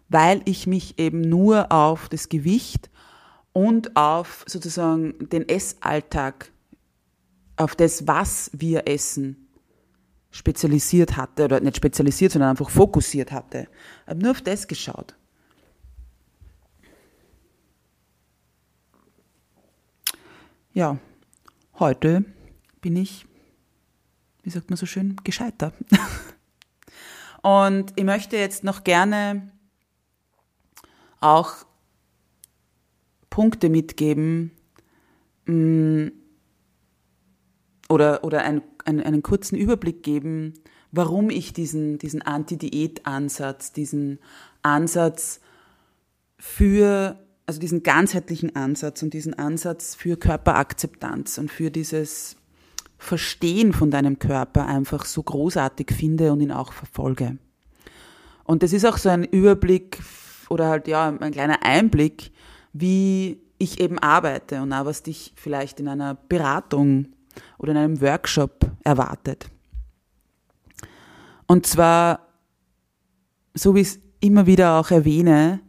Weil 0.08 0.42
ich 0.46 0.68
mich 0.68 1.00
eben 1.00 1.22
nur 1.22 1.72
auf 1.72 2.10
das 2.10 2.30
Gewicht 2.30 2.90
und 3.58 3.96
auf 3.98 4.46
sozusagen 4.46 5.30
den 5.30 5.50
Essalltag, 5.50 6.52
auf 7.56 7.76
das, 7.76 8.06
was 8.06 8.52
wir 8.54 8.88
essen, 8.88 9.48
spezialisiert 10.30 11.18
hatte, 11.18 11.46
oder 11.46 11.60
nicht 11.60 11.78
spezialisiert, 11.78 12.34
sondern 12.34 12.52
einfach 12.52 12.70
fokussiert 12.70 13.32
hatte. 13.32 13.68
Ich 14.04 14.10
habe 14.10 14.20
nur 14.20 14.30
auf 14.30 14.42
das 14.42 14.68
geschaut. 14.68 15.16
Ja, 20.74 21.00
heute 21.80 22.26
bin 22.82 22.96
ich, 22.96 23.26
wie 24.44 24.52
sagt 24.52 24.70
man 24.70 24.78
so 24.78 24.86
schön, 24.86 25.16
gescheiter. 25.24 25.74
Und 27.42 27.92
ich 27.96 28.04
möchte 28.04 28.38
jetzt 28.38 28.64
noch 28.64 28.84
gerne 28.84 29.52
auch 31.20 31.66
Punkte 33.38 33.70
mitgeben 33.70 34.50
mm, 35.46 36.08
oder, 37.88 38.24
oder 38.24 38.44
ein 38.44 38.64
einen, 38.88 39.02
einen 39.02 39.22
kurzen 39.22 39.58
Überblick 39.58 40.02
geben, 40.02 40.54
warum 40.92 41.30
ich 41.30 41.54
diesen, 41.54 42.00
diesen 42.00 42.22
Anti-Diät-Ansatz, 42.22 43.74
diesen 43.74 44.20
Ansatz 44.64 45.42
für, 46.40 47.20
also 47.46 47.60
diesen 47.60 47.84
ganzheitlichen 47.84 48.56
Ansatz 48.56 49.04
und 49.04 49.14
diesen 49.14 49.34
Ansatz 49.34 49.94
für 49.96 50.18
Körperakzeptanz 50.18 51.38
und 51.38 51.52
für 51.52 51.70
dieses 51.70 52.38
Verstehen 52.98 53.74
von 53.74 53.92
deinem 53.92 54.18
Körper 54.18 54.66
einfach 54.66 55.06
so 55.06 55.22
großartig 55.22 55.92
finde 55.92 56.32
und 56.32 56.42
ihn 56.42 56.52
auch 56.52 56.74
verfolge. 56.74 57.38
Und 58.44 58.64
das 58.64 58.74
ist 58.74 58.86
auch 58.86 58.98
so 58.98 59.10
ein 59.10 59.26
Überblick 59.26 60.00
oder 60.50 60.70
halt 60.70 60.88
ja, 60.88 61.10
ein 61.10 61.32
kleiner 61.32 61.64
Einblick, 61.64 62.32
wie 62.80 63.42
ich 63.58 63.80
eben 63.80 64.00
arbeite 64.00 64.62
und 64.62 64.74
auch 64.74 64.86
was 64.86 65.04
dich 65.04 65.34
vielleicht 65.36 65.80
in 65.80 65.88
einer 65.88 66.16
Beratung 66.16 67.08
oder 67.58 67.72
in 67.72 67.78
einem 67.78 68.02
Workshop 68.02 68.70
erwartet. 68.84 69.50
Und 71.48 71.66
zwar, 71.66 72.28
so 73.54 73.74
wie 73.74 73.82
ich 73.82 73.88
es 73.88 74.00
immer 74.20 74.46
wieder 74.46 74.80
auch 74.80 74.92
erwähne, 74.92 75.62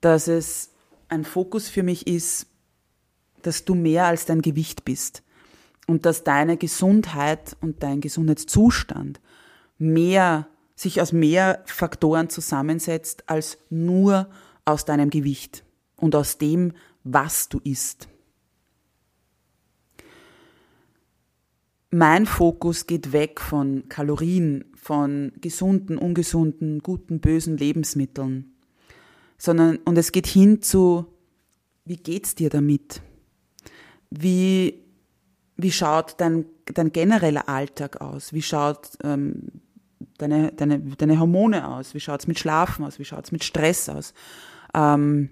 dass 0.00 0.28
es 0.28 0.70
ein 1.08 1.24
Fokus 1.24 1.68
für 1.68 1.82
mich 1.82 2.06
ist, 2.06 2.46
dass 3.42 3.64
du 3.64 3.74
mehr 3.74 4.06
als 4.06 4.26
dein 4.26 4.42
Gewicht 4.42 4.84
bist 4.84 5.22
und 5.86 6.04
dass 6.04 6.24
deine 6.24 6.56
Gesundheit 6.56 7.56
und 7.60 7.82
dein 7.82 8.00
Gesundheitszustand 8.00 9.20
mehr 9.78 10.48
sich 10.74 11.00
aus 11.00 11.12
mehr 11.12 11.62
Faktoren 11.64 12.28
zusammensetzt 12.28 13.28
als 13.28 13.58
nur 13.70 14.28
aus 14.64 14.84
deinem 14.84 15.10
Gewicht 15.10 15.65
und 15.96 16.14
aus 16.14 16.38
dem, 16.38 16.72
was 17.04 17.48
du 17.48 17.60
isst. 17.64 18.08
mein 21.96 22.26
Fokus 22.26 22.86
geht 22.86 23.12
weg 23.12 23.40
von 23.40 23.88
Kalorien, 23.88 24.66
von 24.74 25.32
gesunden, 25.40 25.96
ungesunden, 25.96 26.80
guten, 26.80 27.20
bösen 27.20 27.56
Lebensmitteln, 27.56 28.54
sondern 29.38 29.78
und 29.78 29.96
es 29.96 30.12
geht 30.12 30.26
hin 30.26 30.60
zu, 30.62 31.06
wie 31.84 31.96
geht's 31.96 32.34
dir 32.34 32.50
damit? 32.50 33.00
Wie, 34.10 34.84
wie 35.56 35.72
schaut 35.72 36.20
dein, 36.20 36.44
dein 36.66 36.92
genereller 36.92 37.48
Alltag 37.48 38.00
aus? 38.00 38.32
Wie 38.32 38.42
schaut 38.42 38.90
ähm, 39.02 39.62
deine, 40.18 40.52
deine, 40.52 40.80
deine 40.80 41.18
Hormone 41.18 41.66
aus? 41.66 41.94
Wie 41.94 42.00
schaut's 42.00 42.26
mit 42.26 42.38
Schlafen 42.38 42.84
aus? 42.84 42.98
Wie 42.98 43.04
schaut's 43.04 43.32
mit 43.32 43.42
Stress 43.42 43.88
aus? 43.88 44.12
Ähm, 44.74 45.30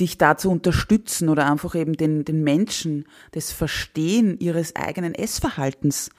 dich 0.00 0.18
da 0.18 0.36
zu 0.36 0.50
unterstützen 0.50 1.28
oder 1.28 1.50
einfach 1.50 1.74
eben 1.74 1.94
den, 1.94 2.24
den 2.24 2.42
Menschen 2.44 3.04
das 3.32 3.50
Verstehen 3.50 4.38
ihres 4.38 4.76
eigenen 4.76 5.14
Essverhaltens 5.14 6.10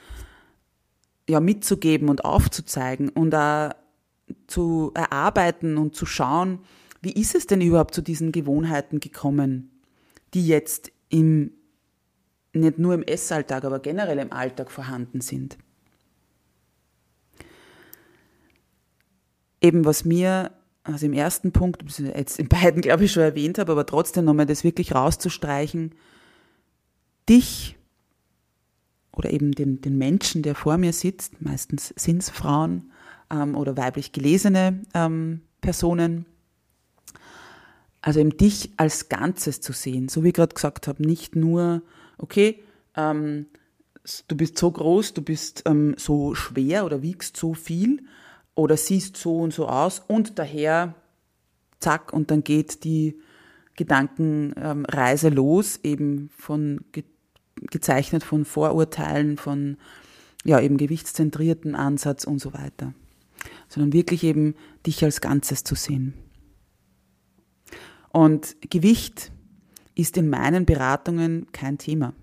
ja 1.30 1.40
mitzugeben 1.40 2.10
und 2.10 2.26
aufzuzeigen 2.26 3.10
und 3.10 3.34
auch 3.36 3.72
zu 4.48 4.92
erarbeiten 4.94 5.78
und 5.78 5.96
zu 5.96 6.06
schauen, 6.06 6.60
wie 7.02 7.14
ist 7.14 7.36
es 7.36 7.48
denn 7.48 7.62
überhaupt 7.62 7.96
zu 7.96 8.02
diesen 8.02 8.32
Gewohnheiten 8.32 9.00
gekommen, 9.00 9.72
die 10.34 10.46
jetzt 10.46 10.92
im, 11.10 11.52
nicht 12.54 12.78
nur 12.78 12.94
im 12.94 13.04
Essalltag, 13.04 13.64
aber 13.64 13.80
generell 13.80 14.20
im 14.20 14.34
Alltag 14.34 14.70
vorhanden 14.70 15.22
sind. 15.22 15.58
eben 19.62 19.86
was 19.86 20.06
mir, 20.06 20.52
also 20.84 21.06
im 21.06 21.14
ersten 21.14 21.52
Punkt, 21.52 21.84
jetzt 22.00 22.40
in 22.40 22.48
beiden 22.48 22.82
glaube 22.82 23.06
ich 23.06 23.12
schon 23.12 23.24
erwähnt 23.24 23.58
habe, 23.58 23.72
aber 23.72 23.86
trotzdem 23.86 24.26
nochmal 24.26 24.46
das 24.46 24.64
wirklich 24.64 24.96
rauszustreichen, 24.96 25.94
dich 27.28 27.78
oder 29.12 29.32
eben 29.32 29.52
den, 29.52 29.82
den 29.82 29.98
Menschen, 29.98 30.42
der 30.42 30.56
vor 30.56 30.78
mir 30.78 30.94
sitzt, 30.94 31.42
meistens 31.42 31.94
sind 31.98 32.24
es 32.24 32.30
Frauen 32.30 32.92
ähm, 33.30 33.56
oder 33.56 33.78
weiblich 33.78 34.12
gelesene 34.12 34.82
ähm, 34.94 35.42
Personen, 35.62 36.26
also 38.02 38.20
eben 38.22 38.38
dich 38.38 38.72
als 38.78 39.10
Ganzes 39.10 39.62
zu 39.62 39.74
sehen, 39.74 40.08
so 40.08 40.24
wie 40.24 40.30
ich 40.30 40.34
gerade 40.34 40.56
gesagt 40.56 40.88
habe, 40.88 41.06
nicht 41.06 41.36
nur, 41.36 41.82
okay, 42.18 42.64
ähm, 42.96 43.48
du 44.28 44.38
bist 44.38 44.58
so 44.58 44.72
groß, 44.72 45.14
du 45.14 45.22
bist 45.22 45.64
ähm, 45.66 45.96
so 45.98 46.34
schwer 46.34 46.86
oder 46.86 47.02
wiegst 47.02 47.36
so 47.36 47.54
viel 47.54 48.04
oder 48.60 48.78
siehst 48.78 49.16
so 49.18 49.38
und 49.38 49.54
so 49.54 49.68
aus 49.68 50.02
und 50.08 50.38
daher, 50.38 50.96
zack, 51.80 52.12
und 52.12 52.30
dann 52.30 52.44
geht 52.44 52.84
die 52.84 53.20
Gedankenreise 53.76 55.28
ähm, 55.30 55.34
los, 55.34 55.80
eben 55.84 56.30
von 56.38 56.82
ge 56.92 57.04
gezeichnet 57.72 58.24
von 58.24 58.46
Vorurteilen, 58.46 59.36
von 59.36 59.78
ja 60.46 60.62
eben 60.62 60.78
gewichtszentrierten 60.78 61.76
Ansatz 61.76 62.24
und 62.24 62.40
so 62.40 62.54
weiter, 62.54 62.94
sondern 63.68 63.92
wirklich 63.92 64.24
eben 64.24 64.56
dich 64.86 65.04
als 65.04 65.20
Ganzes 65.20 65.66
zu 65.66 65.76
sehen. 65.76 66.14
Und 68.14 68.56
Gewicht 68.62 69.34
ist 69.94 70.16
in 70.16 70.30
meinen 70.30 70.66
Beratungen 70.66 71.48
kein 71.52 71.78
Thema. 71.78 72.14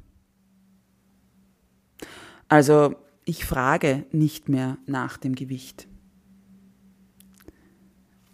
Also 2.49 2.95
ich 3.27 3.45
frage 3.45 4.07
nicht 4.11 4.49
mehr 4.49 4.79
nach 4.87 5.19
dem 5.19 5.35
Gewicht. 5.35 5.87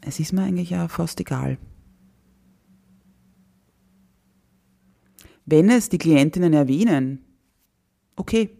Es 0.02 0.20
ist 0.20 0.32
mir 0.32 0.42
eigentlich 0.42 0.70
ja 0.70 0.88
fast 0.88 1.20
egal. 1.20 1.58
Wenn 5.46 5.70
es 5.70 5.88
die 5.88 5.98
Klientinnen 5.98 6.52
erwähnen, 6.52 7.24
okay, 8.16 8.50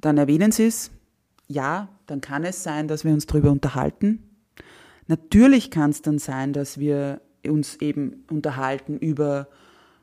dann 0.00 0.18
erwähnen 0.18 0.52
sie 0.52 0.66
es. 0.66 0.90
Ja, 1.48 1.88
dann 2.06 2.20
kann 2.20 2.44
es 2.44 2.62
sein, 2.62 2.88
dass 2.88 3.04
wir 3.04 3.12
uns 3.12 3.26
darüber 3.26 3.50
unterhalten. 3.50 4.22
Natürlich 5.06 5.70
kann 5.70 5.90
es 5.90 6.02
dann 6.02 6.18
sein, 6.18 6.52
dass 6.52 6.78
wir 6.78 7.22
uns 7.46 7.76
eben 7.76 8.24
unterhalten 8.30 8.98
über, 8.98 9.48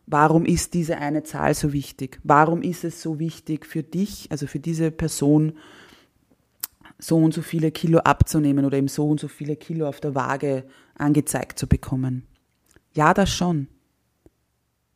warum 0.08 0.46
ist 0.46 0.74
diese 0.74 0.98
eine 0.98 1.24
Zahl 1.24 1.54
so 1.54 1.74
wichtig? 1.74 2.20
Warum 2.24 2.64
ist 2.64 2.84
es 2.84 3.02
so 3.02 3.20
wichtig 3.20 3.66
für 3.66 3.84
dich, 3.84 4.28
also 4.32 4.48
für 4.48 4.60
diese 4.60 4.90
Person, 4.90 5.54
so 7.06 7.18
und 7.18 7.34
so 7.34 7.44
viele 7.44 7.72
Kilo 7.72 8.00
abzunehmen 8.00 8.66
oder 8.66 8.78
eben 8.78 8.88
so 8.88 9.08
und 9.08 9.20
so 9.20 9.28
viele 9.28 9.56
Kilo 9.56 9.88
auf 9.88 10.00
der 10.00 10.16
Waage 10.16 10.66
angezeigt 10.96 11.60
zu 11.60 11.68
bekommen? 11.68 12.26
Ja, 12.94 13.14
das 13.14 13.32
schon. 13.32 13.68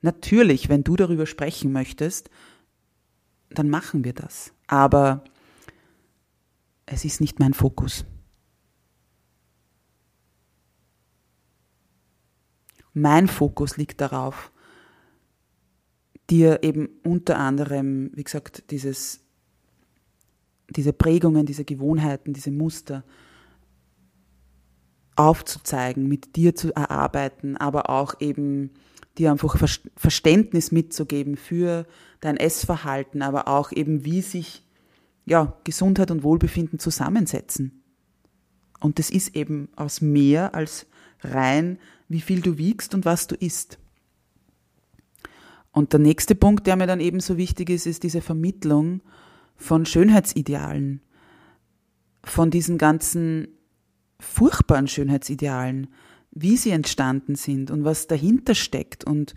Natürlich, 0.02 0.70
wenn 0.70 0.84
du 0.84 0.96
darüber 0.96 1.28
sprechen 1.28 1.72
möchtest, 1.72 2.32
dann 3.52 3.70
machen 3.70 4.04
wir 4.04 4.14
das. 4.14 4.54
Aber 4.66 5.24
es 6.88 7.06
ist 7.06 7.22
nicht 7.22 7.40
mein 7.40 7.54
Fokus. 7.54 8.06
Mein 12.94 13.28
Fokus 13.28 13.78
liegt 13.78 14.02
darauf, 14.02 14.52
dir 16.30 16.64
eben 16.64 16.90
unter 17.04 17.38
anderem, 17.38 18.10
wie 18.16 18.24
gesagt, 18.24 18.72
dieses, 18.72 19.22
diese 20.76 20.94
Prägungen, 20.94 21.46
diese 21.46 21.66
Gewohnheiten, 21.66 22.34
diese 22.34 22.52
Muster 22.52 23.04
aufzuzeigen, 25.16 26.08
mit 26.08 26.36
dir 26.36 26.56
zu 26.56 26.74
erarbeiten, 26.74 27.58
aber 27.58 27.90
auch 27.90 28.16
eben 28.20 28.72
dir 29.18 29.32
einfach 29.32 29.58
Verständnis 29.98 30.72
mitzugeben 30.72 31.36
für 31.36 31.86
dein 32.22 32.38
Essverhalten, 32.38 33.22
aber 33.22 33.48
auch 33.48 33.72
eben, 33.72 34.06
wie 34.06 34.22
sich 34.22 34.66
ja, 35.26 35.58
Gesundheit 35.64 36.10
und 36.10 36.24
Wohlbefinden 36.24 36.80
zusammensetzen. 36.80 37.84
Und 38.80 38.98
das 38.98 39.10
ist 39.10 39.36
eben 39.36 39.70
aus 39.76 40.02
mehr 40.02 40.56
als 40.56 40.88
rein 41.22 41.78
wie 42.10 42.22
viel 42.22 42.42
du 42.42 42.58
wiegst 42.58 42.94
und 42.96 43.06
was 43.06 43.28
du 43.28 43.36
isst. 43.36 43.78
Und 45.72 45.94
der 45.94 46.00
nächste 46.00 46.34
Punkt, 46.34 46.66
der 46.66 46.76
mir 46.76 46.88
dann 46.88 47.00
ebenso 47.00 47.38
wichtig 47.38 47.70
ist, 47.70 47.86
ist 47.86 48.04
diese 48.04 48.22
Vermittlung 48.22 49.02
von 49.60 49.86
Schönheitsidealen, 49.86 51.02
von 52.24 52.50
diesen 52.50 52.78
ganzen 52.78 53.50
furchtbaren 54.20 54.88
Schönheitsidealen, 54.88 55.88
wie 56.32 56.58
sie 56.58 56.72
entstanden 56.72 57.36
sind 57.36 57.70
und 57.70 57.84
was 57.84 58.08
dahinter 58.08 58.56
steckt 58.56 59.04
und, 59.04 59.36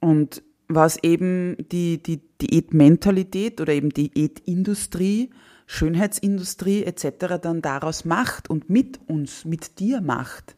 und 0.00 0.42
was 0.68 1.02
eben 1.02 1.56
die, 1.70 2.02
die 2.02 2.20
Diätmentalität 2.42 3.60
oder 3.60 3.72
eben 3.72 3.90
Diätindustrie, 3.90 5.30
Schönheitsindustrie 5.66 6.84
etc. 6.84 7.38
dann 7.40 7.62
daraus 7.62 8.04
macht 8.04 8.50
und 8.50 8.68
mit 8.68 9.00
uns, 9.08 9.44
mit 9.44 9.78
dir 9.78 10.00
macht. 10.00 10.56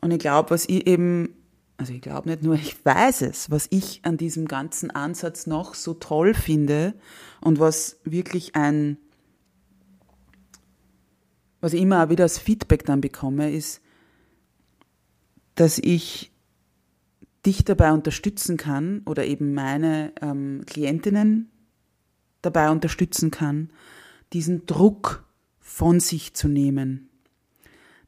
Und 0.00 0.12
ich 0.12 0.18
glaube, 0.18 0.50
was 0.50 0.68
ich 0.68 0.86
eben, 0.86 1.34
also 1.76 1.92
ich 1.92 2.00
glaube 2.00 2.28
nicht 2.28 2.42
nur, 2.42 2.54
ich 2.54 2.84
weiß 2.84 3.22
es, 3.22 3.50
was 3.50 3.66
ich 3.70 4.00
an 4.04 4.16
diesem 4.16 4.48
ganzen 4.48 4.90
Ansatz 4.90 5.46
noch 5.46 5.74
so 5.74 5.94
toll 5.94 6.32
finde 6.32 6.94
und 7.40 7.58
was 7.58 8.00
wirklich 8.04 8.56
ein, 8.56 8.96
was 11.60 11.74
ich 11.74 11.82
immer 11.82 12.08
wieder 12.08 12.24
als 12.24 12.38
Feedback 12.38 12.84
dann 12.86 13.00
bekomme, 13.00 13.52
ist, 13.52 13.82
dass 15.54 15.78
ich 15.78 16.32
dich 17.44 17.64
dabei 17.64 17.92
unterstützen 17.92 18.56
kann 18.56 19.02
oder 19.06 19.24
eben 19.24 19.54
meine 19.54 20.12
ähm, 20.20 20.62
Klientinnen 20.66 21.50
dabei 22.42 22.70
unterstützen 22.70 23.30
kann, 23.30 23.70
diesen 24.32 24.66
Druck 24.66 25.24
von 25.60 26.00
sich 26.00 26.34
zu 26.34 26.48
nehmen 26.48 27.05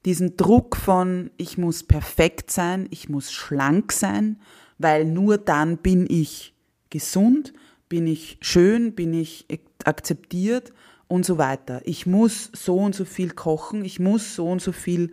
diesen 0.05 0.37
Druck 0.37 0.77
von, 0.77 1.31
ich 1.37 1.59
muss 1.59 1.83
perfekt 1.83 2.51
sein, 2.51 2.87
ich 2.91 3.09
muss 3.09 3.33
schlank 3.33 3.93
sein, 3.93 4.41
weil 4.79 5.05
nur 5.05 5.39
dann 5.39 5.79
bin 5.79 6.07
ich 6.09 6.55
gesund, 6.91 7.53
bin 7.89 8.07
ich 8.07 8.39
schön, 8.41 8.95
bin 8.95 9.13
ich 9.13 9.47
akzeptiert 9.85 10.73
und 11.09 11.25
so 11.25 11.39
weiter. 11.39 11.81
Ich 11.85 12.07
muss 12.07 12.51
so 12.55 12.79
und 12.79 12.95
so 12.95 13.05
viel 13.05 13.31
kochen, 13.31 13.85
ich 13.85 13.99
muss 13.99 14.35
so 14.35 14.49
und 14.49 14.63
so 14.63 14.73
viel 14.73 15.13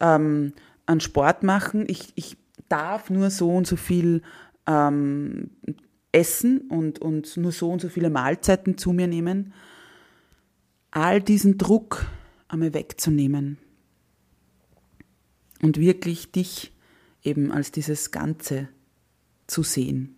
ähm, 0.00 0.52
an 0.84 1.00
Sport 1.00 1.42
machen, 1.42 1.84
ich, 1.88 2.12
ich 2.16 2.36
darf 2.68 3.08
nur 3.10 3.30
so 3.30 3.50
und 3.50 3.66
so 3.66 3.76
viel 3.76 4.22
ähm, 4.66 5.50
essen 6.12 6.60
und, 6.68 6.98
und 6.98 7.36
nur 7.36 7.52
so 7.52 7.70
und 7.70 7.80
so 7.80 7.88
viele 7.88 8.10
Mahlzeiten 8.10 8.78
zu 8.78 8.92
mir 8.92 9.06
nehmen. 9.06 9.52
All 10.90 11.20
diesen 11.20 11.58
Druck 11.58 12.06
einmal 12.48 12.74
wegzunehmen 12.74 13.58
und 15.62 15.78
wirklich 15.78 16.32
dich 16.32 16.72
eben 17.22 17.50
als 17.50 17.72
dieses 17.72 18.10
Ganze 18.10 18.68
zu 19.46 19.62
sehen. 19.62 20.16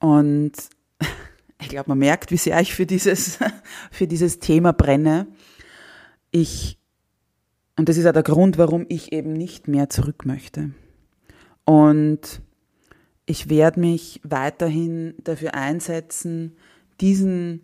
Und 0.00 0.52
ich 1.60 1.68
glaube, 1.68 1.90
man 1.90 1.98
merkt, 1.98 2.30
wie 2.30 2.36
sehr 2.36 2.60
ich 2.60 2.74
für 2.74 2.86
dieses, 2.86 3.38
für 3.90 4.06
dieses 4.06 4.38
Thema 4.38 4.72
brenne. 4.72 5.26
Ich, 6.30 6.78
und 7.76 7.88
das 7.88 7.96
ist 7.96 8.06
auch 8.06 8.12
der 8.12 8.22
Grund, 8.22 8.58
warum 8.58 8.86
ich 8.88 9.12
eben 9.12 9.32
nicht 9.32 9.68
mehr 9.68 9.88
zurück 9.88 10.24
möchte. 10.24 10.70
Und 11.64 12.40
ich 13.26 13.50
werde 13.50 13.80
mich 13.80 14.20
weiterhin 14.24 15.14
dafür 15.22 15.54
einsetzen, 15.54 16.56
diesen 17.00 17.62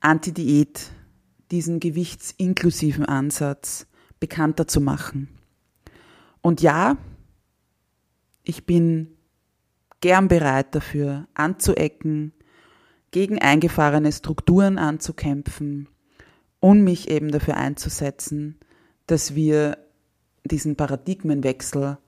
Anti-Diät, 0.00 0.90
diesen 1.50 1.80
gewichtsinklusiven 1.80 3.04
Ansatz 3.04 3.86
bekannter 4.20 4.66
zu 4.66 4.80
machen. 4.80 5.28
Und 6.40 6.60
ja, 6.60 6.96
ich 8.42 8.64
bin 8.64 9.16
gern 10.00 10.28
bereit 10.28 10.74
dafür, 10.74 11.26
anzuecken, 11.34 12.32
gegen 13.10 13.38
eingefahrene 13.38 14.12
Strukturen 14.12 14.78
anzukämpfen 14.78 15.88
und 16.60 16.82
mich 16.82 17.08
eben 17.08 17.30
dafür 17.30 17.56
einzusetzen, 17.56 18.58
dass 19.06 19.34
wir 19.34 19.78
diesen 20.44 20.76
Paradigmenwechsel 20.76 21.98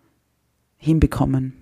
hinbekommen. 0.76 1.59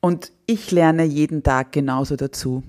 Und 0.00 0.32
ich 0.46 0.70
lerne 0.70 1.04
jeden 1.04 1.42
Tag 1.42 1.72
genauso 1.72 2.16
dazu. 2.16 2.62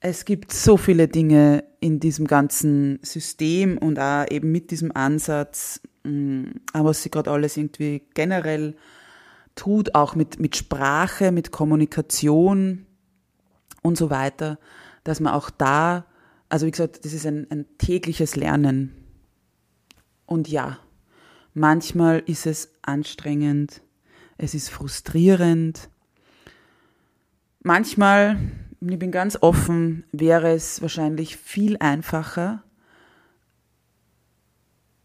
es 0.00 0.24
gibt 0.24 0.52
so 0.52 0.76
viele 0.76 1.08
Dinge 1.08 1.64
in 1.80 1.98
diesem 2.00 2.26
ganzen 2.26 3.00
System 3.02 3.78
und 3.78 3.98
auch 3.98 4.26
eben 4.30 4.52
mit 4.52 4.70
diesem 4.70 4.94
Ansatz, 4.94 5.80
mm, 6.04 6.44
was 6.72 7.02
sie 7.02 7.10
gerade 7.10 7.30
alles 7.30 7.56
irgendwie 7.56 8.02
generell 8.14 8.76
tut, 9.56 9.94
auch 9.94 10.14
mit, 10.14 10.38
mit 10.38 10.56
Sprache, 10.56 11.32
mit 11.32 11.50
Kommunikation 11.50 12.86
und 13.82 13.98
so 13.98 14.08
weiter, 14.10 14.58
dass 15.02 15.20
man 15.20 15.34
auch 15.34 15.50
da, 15.50 16.06
also 16.48 16.66
wie 16.66 16.70
gesagt, 16.70 17.04
das 17.04 17.12
ist 17.12 17.26
ein, 17.26 17.46
ein 17.50 17.66
tägliches 17.78 18.36
Lernen. 18.36 18.92
Und 20.26 20.48
ja, 20.48 20.78
manchmal 21.54 22.22
ist 22.26 22.46
es 22.46 22.72
anstrengend, 22.82 23.82
es 24.38 24.54
ist 24.54 24.70
frustrierend. 24.70 25.90
Manchmal 27.62 28.38
und 28.80 28.92
ich 28.92 28.98
bin 28.98 29.10
ganz 29.10 29.38
offen, 29.40 30.04
wäre 30.12 30.52
es 30.52 30.80
wahrscheinlich 30.80 31.36
viel 31.36 31.76
einfacher, 31.78 32.62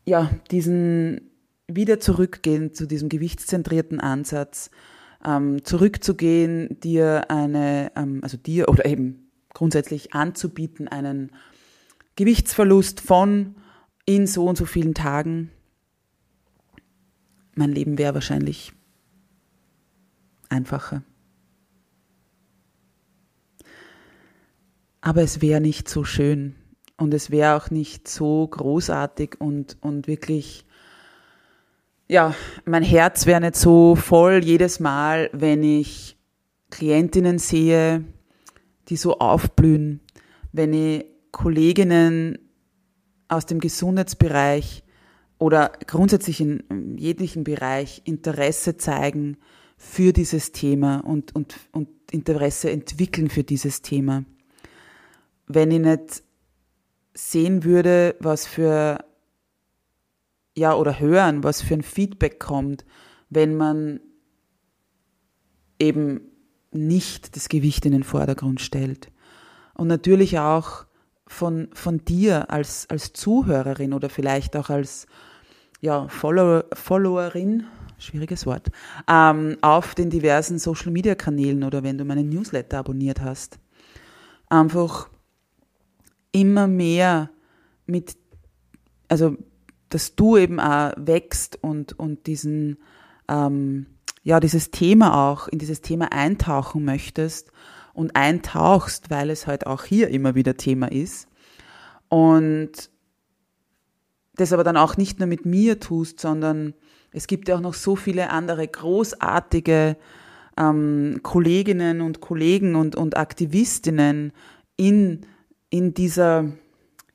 ja, 0.06 0.30
diesen 0.52 1.32
wieder 1.68 2.00
zurückgehen 2.00 2.74
zu 2.74 2.86
diesem 2.86 3.10
gewichtszentrierten 3.10 4.00
Ansatz, 4.00 4.70
ähm, 5.26 5.64
zurückzugehen, 5.64 6.80
dir 6.82 7.32
eine, 7.32 7.92
ähm, 7.96 8.20
also 8.22 8.38
dir 8.38 8.68
oder 8.68 8.86
eben 8.86 9.32
grundsätzlich 9.54 10.14
anzubieten, 10.14 10.88
einen 10.88 11.32
Gewichtsverlust 12.16 13.00
von 13.00 13.56
in 14.06 14.28
so 14.28 14.46
und 14.46 14.58
so 14.58 14.66
vielen 14.66 14.94
Tagen. 14.94 15.52
Mein 17.56 17.72
Leben 17.72 17.98
wäre 17.98 18.14
wahrscheinlich 18.14 18.74
einfacher. 20.54 21.04
Aber 25.02 25.22
es 25.22 25.42
wäre 25.42 25.60
nicht 25.60 25.90
so 25.90 26.06
schön 26.06 26.56
und 26.98 27.14
es 27.14 27.30
wäre 27.30 27.58
auch 27.58 27.70
nicht 27.70 28.08
so 28.08 28.48
großartig 28.48 29.42
und, 29.42 29.78
und 29.82 30.08
wirklich, 30.08 30.66
ja, 32.08 32.34
mein 32.66 32.84
Herz 32.84 33.26
wäre 33.26 33.42
nicht 33.42 33.58
so 33.58 33.96
voll 33.96 34.42
jedes 34.44 34.80
Mal, 34.80 35.30
wenn 35.34 35.64
ich 35.64 36.18
Klientinnen 36.70 37.40
sehe, 37.40 38.06
die 38.88 38.96
so 38.96 39.20
aufblühen, 39.20 40.00
wenn 40.52 40.74
ich 40.74 41.06
Kolleginnen 41.32 42.38
aus 43.28 43.46
dem 43.46 43.60
Gesundheitsbereich 43.60 44.84
oder 45.40 45.74
grundsätzlich 45.88 46.40
in 46.40 46.98
jeglichen 46.98 47.44
Bereich 47.44 48.04
Interesse 48.06 48.78
zeigen 48.78 49.38
für 49.84 50.14
dieses 50.14 50.52
Thema 50.52 51.00
und, 51.00 51.36
und, 51.36 51.56
und 51.72 51.90
Interesse 52.12 52.72
entwickeln 52.72 53.30
für 53.30 53.44
dieses 53.44 53.82
Thema 53.82 54.24
wenn 55.48 55.72
ich 55.72 55.80
nicht 55.80 56.24
sehen 57.14 57.64
würde, 57.64 58.16
was 58.20 58.48
für, 58.48 59.04
ja, 60.56 60.76
oder 60.76 61.00
hören, 61.00 61.44
was 61.44 61.62
für 61.62 61.76
ein 61.76 61.84
Feedback 61.84 62.40
kommt, 62.40 62.86
wenn 63.30 63.56
man 63.56 64.00
eben 65.80 66.22
nicht 66.72 67.36
das 67.36 67.50
Gewicht 67.50 67.86
in 67.86 67.92
den 67.92 68.04
Vordergrund 68.04 68.62
stellt. 68.62 69.12
Und 69.76 69.88
natürlich 69.88 70.40
auch 70.40 70.86
von, 71.28 71.70
von 71.74 72.04
dir 72.06 72.50
als, 72.50 72.90
als 72.90 73.14
Zuhörerin 73.14 73.94
oder 73.94 74.10
vielleicht 74.10 74.56
auch 74.56 74.70
als 74.70 75.08
ja, 75.82 76.08
Follower, 76.08 76.66
Followerin, 76.74 77.66
schwieriges 78.04 78.46
Wort, 78.46 78.70
ähm, 79.08 79.58
auf 79.62 79.96
den 79.96 80.10
diversen 80.10 80.60
Social-Media-Kanälen 80.60 81.64
oder 81.64 81.84
wenn 81.84 81.98
du 81.98 82.06
meinen 82.06 82.30
Newsletter 82.30 82.80
abonniert 82.80 83.22
hast. 83.22 83.60
Einfach 84.50 85.10
immer 86.32 86.68
mehr 86.68 87.30
mit, 87.86 88.18
also 89.08 89.38
dass 89.90 90.16
du 90.16 90.38
eben 90.38 90.60
auch 90.60 90.94
wächst 90.98 91.60
und, 91.62 91.98
und 92.00 92.26
diesen, 92.28 92.78
ähm, 93.28 93.86
ja, 94.24 94.40
dieses 94.40 94.72
Thema 94.72 95.30
auch, 95.30 95.48
in 95.48 95.60
dieses 95.60 95.82
Thema 95.82 96.12
eintauchen 96.12 96.84
möchtest 96.84 97.52
und 97.94 98.16
eintauchst, 98.16 99.12
weil 99.12 99.30
es 99.30 99.46
halt 99.46 99.68
auch 99.68 99.84
hier 99.84 100.10
immer 100.10 100.34
wieder 100.36 100.58
Thema 100.58 100.92
ist. 100.92 101.28
Und 102.10 102.90
das 104.36 104.52
aber 104.52 104.64
dann 104.64 104.78
auch 104.78 104.98
nicht 104.98 105.20
nur 105.20 105.28
mit 105.28 105.46
mir 105.46 105.80
tust, 105.80 106.20
sondern 106.20 106.74
es 107.14 107.28
gibt 107.28 107.48
ja 107.48 107.56
auch 107.56 107.62
noch 107.62 107.74
so 107.74 107.96
viele 107.96 108.30
andere 108.30 108.68
großartige 108.68 109.98
ähm, 110.58 111.20
Kolleginnen 111.24 112.02
und 112.02 112.20
Kollegen 112.20 112.76
und, 112.76 112.96
und 112.96 113.18
Aktivistinnen 113.18 114.34
in 114.76 115.26
in 115.74 115.96
dieser 115.96 116.52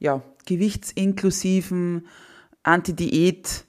ja, 0.00 0.20
gewichtsinklusiven 0.44 2.08
Anti-Diät, 2.64 3.66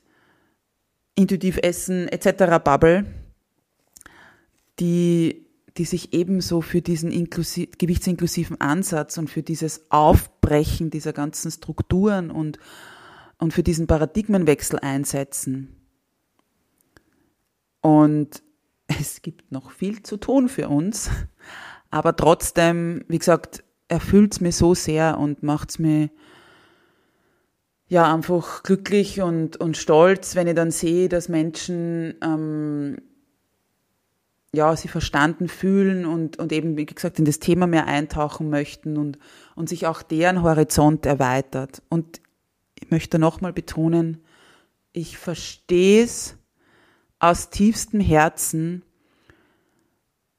intuitiv 1.14 1.60
essen 1.62 2.08
etc. 2.08 2.58
Bubble, 2.64 3.06
die, 4.80 5.46
die 5.78 5.86
sich 5.86 6.12
ebenso 6.16 6.62
für 6.62 6.82
diesen 6.82 7.12
gewichtsinklusiven 7.12 8.60
Ansatz 8.60 9.20
und 9.20 9.30
für 9.30 9.44
dieses 9.44 9.92
Aufbrechen 9.92 10.90
dieser 10.90 11.14
ganzen 11.14 11.52
Strukturen 11.52 12.32
und, 12.32 12.58
und 13.38 13.54
für 13.54 13.62
diesen 13.62 13.86
Paradigmenwechsel 13.86 14.80
einsetzen. 14.80 15.79
Und 17.82 18.44
es 18.88 19.22
gibt 19.22 19.52
noch 19.52 19.72
viel 19.72 20.04
zu 20.04 20.18
tun 20.18 20.50
für 20.50 20.70
uns, 20.70 21.10
aber 21.90 22.16
trotzdem, 22.16 23.04
wie 23.08 23.20
gesagt, 23.20 23.64
erfüllt 23.88 24.34
es 24.34 24.42
mir 24.42 24.52
so 24.52 24.76
sehr 24.76 25.18
und 25.18 25.42
macht 25.44 25.72
es 25.72 25.80
mir 25.80 26.10
ja 27.88 28.14
einfach 28.14 28.62
glücklich 28.62 29.22
und, 29.22 29.58
und 29.58 29.76
stolz, 29.76 30.36
wenn 30.36 30.48
ich 30.48 30.54
dann 30.54 30.70
sehe, 30.70 31.10
dass 31.10 31.28
Menschen 31.28 32.14
ähm, 32.22 32.98
ja, 34.54 34.76
sie 34.76 34.88
verstanden 34.88 35.48
fühlen 35.48 36.06
und, 36.06 36.38
und 36.40 36.52
eben, 36.52 36.78
wie 36.78 36.86
gesagt, 36.86 37.20
in 37.20 37.26
das 37.26 37.40
Thema 37.40 37.68
mehr 37.68 37.86
eintauchen 37.86 38.50
möchten 38.50 38.98
und, 38.98 39.20
und 39.56 39.70
sich 39.70 39.86
auch 39.86 40.02
deren 40.02 40.42
Horizont 40.42 41.06
erweitert. 41.06 41.84
Und 41.90 42.22
ich 42.80 42.90
möchte 42.90 43.20
nochmal 43.20 43.54
betonen, 43.54 44.24
ich 44.92 45.18
verstehe 45.18 46.04
es 46.04 46.39
aus 47.20 47.50
tiefstem 47.50 48.00
Herzen, 48.00 48.84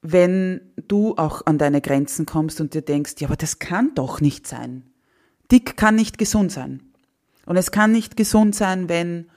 wenn 0.01 0.73
du 0.87 1.15
auch 1.15 1.45
an 1.45 1.57
deine 1.57 1.81
Grenzen 1.81 2.25
kommst 2.25 2.59
und 2.59 2.73
dir 2.73 2.81
denkst, 2.81 3.15
ja, 3.19 3.27
aber 3.27 3.37
das 3.37 3.59
kann 3.59 3.93
doch 3.93 4.19
nicht 4.19 4.47
sein. 4.47 4.83
Dick 5.51 5.77
kann 5.77 5.95
nicht 5.95 6.17
gesund 6.17 6.51
sein. 6.51 6.81
Und 7.45 7.57
es 7.57 7.71
kann 7.71 7.91
nicht 7.91 8.17
gesund 8.17 8.55
sein, 8.55 8.89
wenn, 8.89 9.29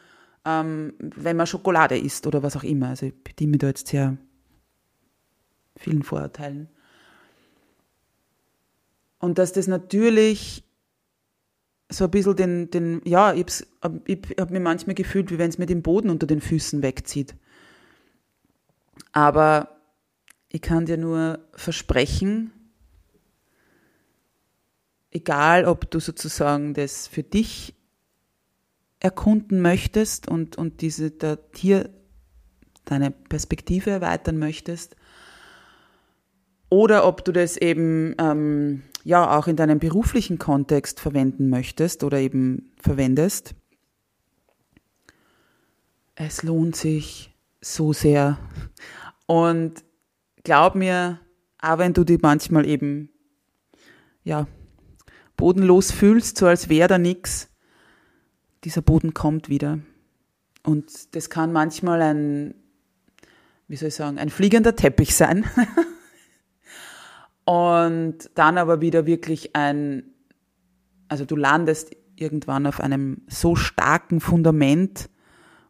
ähm, 0.44 0.94
wenn 0.98 1.36
man 1.36 1.46
Schokolade 1.46 1.98
isst 1.98 2.26
oder 2.26 2.42
was 2.42 2.56
auch 2.56 2.64
immer. 2.64 2.88
Also 2.88 3.06
ich 3.06 3.24
bediene 3.24 3.52
mich 3.52 3.58
da 3.58 3.66
jetzt 3.68 3.88
sehr 3.88 4.16
vielen 5.76 6.02
Vorurteilen. 6.02 6.68
Und 9.18 9.38
dass 9.38 9.52
das 9.52 9.66
natürlich 9.66 10.64
so 11.96 12.04
ein 12.04 12.10
bisschen 12.10 12.36
den, 12.36 12.70
den 12.70 13.02
ja, 13.04 13.32
ich, 13.32 13.66
habe 13.82 14.52
mir 14.52 14.60
manchmal 14.60 14.94
gefühlt, 14.94 15.30
wie 15.30 15.38
wenn 15.38 15.50
es 15.50 15.58
mir 15.58 15.66
den 15.66 15.82
Boden 15.82 16.10
unter 16.10 16.26
den 16.26 16.40
Füßen 16.40 16.82
wegzieht. 16.82 17.34
Aber 19.12 19.80
ich 20.48 20.62
kann 20.62 20.86
dir 20.86 20.96
nur 20.96 21.40
versprechen, 21.54 22.52
egal 25.10 25.64
ob 25.64 25.90
du 25.90 26.00
sozusagen 26.00 26.74
das 26.74 27.06
für 27.06 27.22
dich 27.22 27.74
erkunden 29.00 29.60
möchtest 29.60 30.28
und, 30.28 30.56
und 30.56 30.80
diese, 30.80 31.10
da, 31.10 31.38
hier 31.54 31.90
deine 32.84 33.10
Perspektive 33.10 33.90
erweitern 33.90 34.38
möchtest, 34.38 34.96
oder 36.70 37.06
ob 37.06 37.24
du 37.24 37.30
das 37.30 37.56
eben 37.56 38.14
ähm, 38.18 38.82
ja 39.04 39.36
auch 39.36 39.46
in 39.46 39.56
deinem 39.56 39.78
beruflichen 39.78 40.38
Kontext 40.38 40.98
verwenden 40.98 41.50
möchtest 41.50 42.02
oder 42.02 42.18
eben 42.18 42.72
verwendest. 42.80 43.54
Es 46.16 46.42
lohnt 46.42 46.74
sich 46.74 47.36
so 47.60 47.92
sehr. 47.92 48.38
Und 49.26 49.84
glaub 50.42 50.74
mir, 50.74 51.20
auch 51.60 51.78
wenn 51.78 51.92
du 51.92 52.04
dich 52.04 52.20
manchmal 52.22 52.66
eben, 52.66 53.10
ja, 54.22 54.46
bodenlos 55.36 55.92
fühlst, 55.92 56.38
so 56.38 56.46
als 56.46 56.68
wäre 56.68 56.88
da 56.88 56.98
nix, 56.98 57.48
dieser 58.64 58.82
Boden 58.82 59.12
kommt 59.12 59.48
wieder. 59.48 59.80
Und 60.62 61.14
das 61.14 61.28
kann 61.28 61.52
manchmal 61.52 62.00
ein, 62.00 62.54
wie 63.68 63.76
soll 63.76 63.88
ich 63.88 63.94
sagen, 63.94 64.18
ein 64.18 64.30
fliegender 64.30 64.74
Teppich 64.76 65.14
sein. 65.14 65.44
Und 67.44 68.30
dann 68.34 68.58
aber 68.58 68.80
wieder 68.80 69.06
wirklich 69.06 69.54
ein, 69.54 70.04
also 71.08 71.24
du 71.24 71.36
landest 71.36 71.94
irgendwann 72.16 72.66
auf 72.66 72.80
einem 72.80 73.22
so 73.28 73.56
starken 73.56 74.20
Fundament 74.20 75.10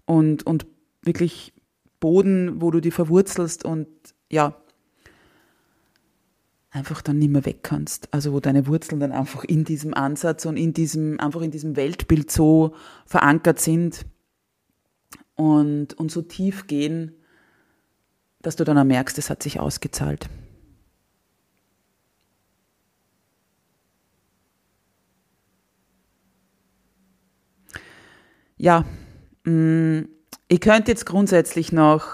und, 0.06 0.46
und 0.46 0.66
wirklich 1.02 1.52
Boden, 2.00 2.60
wo 2.60 2.70
du 2.70 2.80
die 2.80 2.90
verwurzelst 2.90 3.64
und 3.64 3.88
ja, 4.30 4.56
einfach 6.70 7.02
dann 7.02 7.18
nicht 7.18 7.30
mehr 7.30 7.46
weg 7.46 7.62
kannst. 7.62 8.12
Also 8.12 8.32
wo 8.32 8.40
deine 8.40 8.66
Wurzeln 8.66 9.00
dann 9.00 9.12
einfach 9.12 9.44
in 9.44 9.64
diesem 9.64 9.94
Ansatz 9.94 10.44
und 10.44 10.56
in 10.56 10.72
diesem, 10.72 11.18
einfach 11.20 11.40
in 11.40 11.50
diesem 11.50 11.76
Weltbild 11.76 12.30
so 12.30 12.74
verankert 13.06 13.60
sind 13.60 14.04
und, 15.36 15.94
und 15.94 16.10
so 16.10 16.22
tief 16.22 16.66
gehen, 16.66 17.14
dass 18.42 18.56
du 18.56 18.64
dann 18.64 18.76
auch 18.76 18.84
merkst, 18.84 19.16
es 19.18 19.30
hat 19.30 19.42
sich 19.42 19.60
ausgezahlt. 19.60 20.28
Ja, 28.56 28.84
mh, 29.44 29.52
mm, 29.52 30.08
ich 30.48 30.60
könnte 30.60 30.90
jetzt 30.90 31.06
grundsätzlich 31.06 31.72
noch 31.72 32.06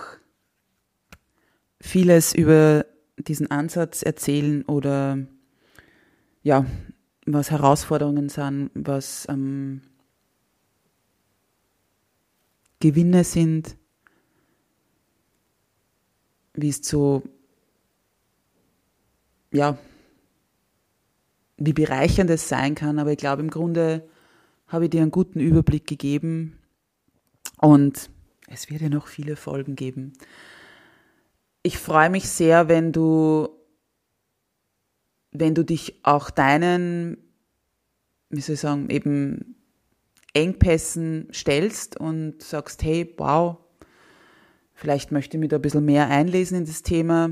vieles 1.81 2.35
über 2.35 2.87
diesen 3.19 3.51
Ansatz 3.51 4.03
erzählen 4.03 4.63
oder 4.65 5.19
ja, 6.43 6.65
was 7.27 7.51
Herausforderungen 7.51 8.29
sind, 8.29 8.71
was 8.75 9.27
ähm, 9.29 9.83
Gewinne 12.81 13.25
sind, 13.25 13.77
wie 16.55 16.71
es 16.71 16.81
so, 16.83 17.23
ja, 19.53 19.77
wie 21.59 21.75
bereichernd 21.75 22.31
es 22.31 22.49
sein 22.49 22.75
kann. 22.75 22.99
Aber 22.99 23.13
ich 23.13 23.19
glaube, 23.19 23.43
im 23.43 23.51
Grunde 23.51 24.09
habe 24.71 24.85
ich 24.85 24.91
dir 24.91 25.03
einen 25.03 25.11
guten 25.11 25.41
Überblick 25.41 25.87
gegeben 25.87 26.59
und 27.59 28.09
es 28.47 28.71
wird 28.71 28.81
ja 28.81 28.89
noch 28.89 29.09
viele 29.09 29.37
Folgen 29.37 29.77
geben. 29.77 30.13
Ich 31.63 31.79
freue 31.79 32.09
mich 32.09 32.29
sehr, 32.29 32.69
wenn 32.69 32.93
du, 32.93 33.49
wenn 35.33 35.55
du 35.55 35.65
dich 35.65 36.01
auch 36.05 36.31
deinen, 36.31 37.19
wie 38.31 38.41
soll 38.41 38.55
ich 38.55 38.61
sagen, 38.61 38.89
eben 38.89 39.57
Engpässen 40.33 41.29
stellst 41.33 41.99
und 41.99 42.43
sagst, 42.43 42.83
hey, 42.83 43.13
wow, 43.19 43.59
vielleicht 44.73 45.13
möchte 45.13 45.37
ich 45.37 45.41
mich 45.41 45.51
da 45.51 45.57
ein 45.57 45.63
bisschen 45.63 45.85
mehr 45.85 46.09
einlesen 46.09 46.59
in 46.59 46.65
das 46.65 46.83
Thema. 46.83 47.31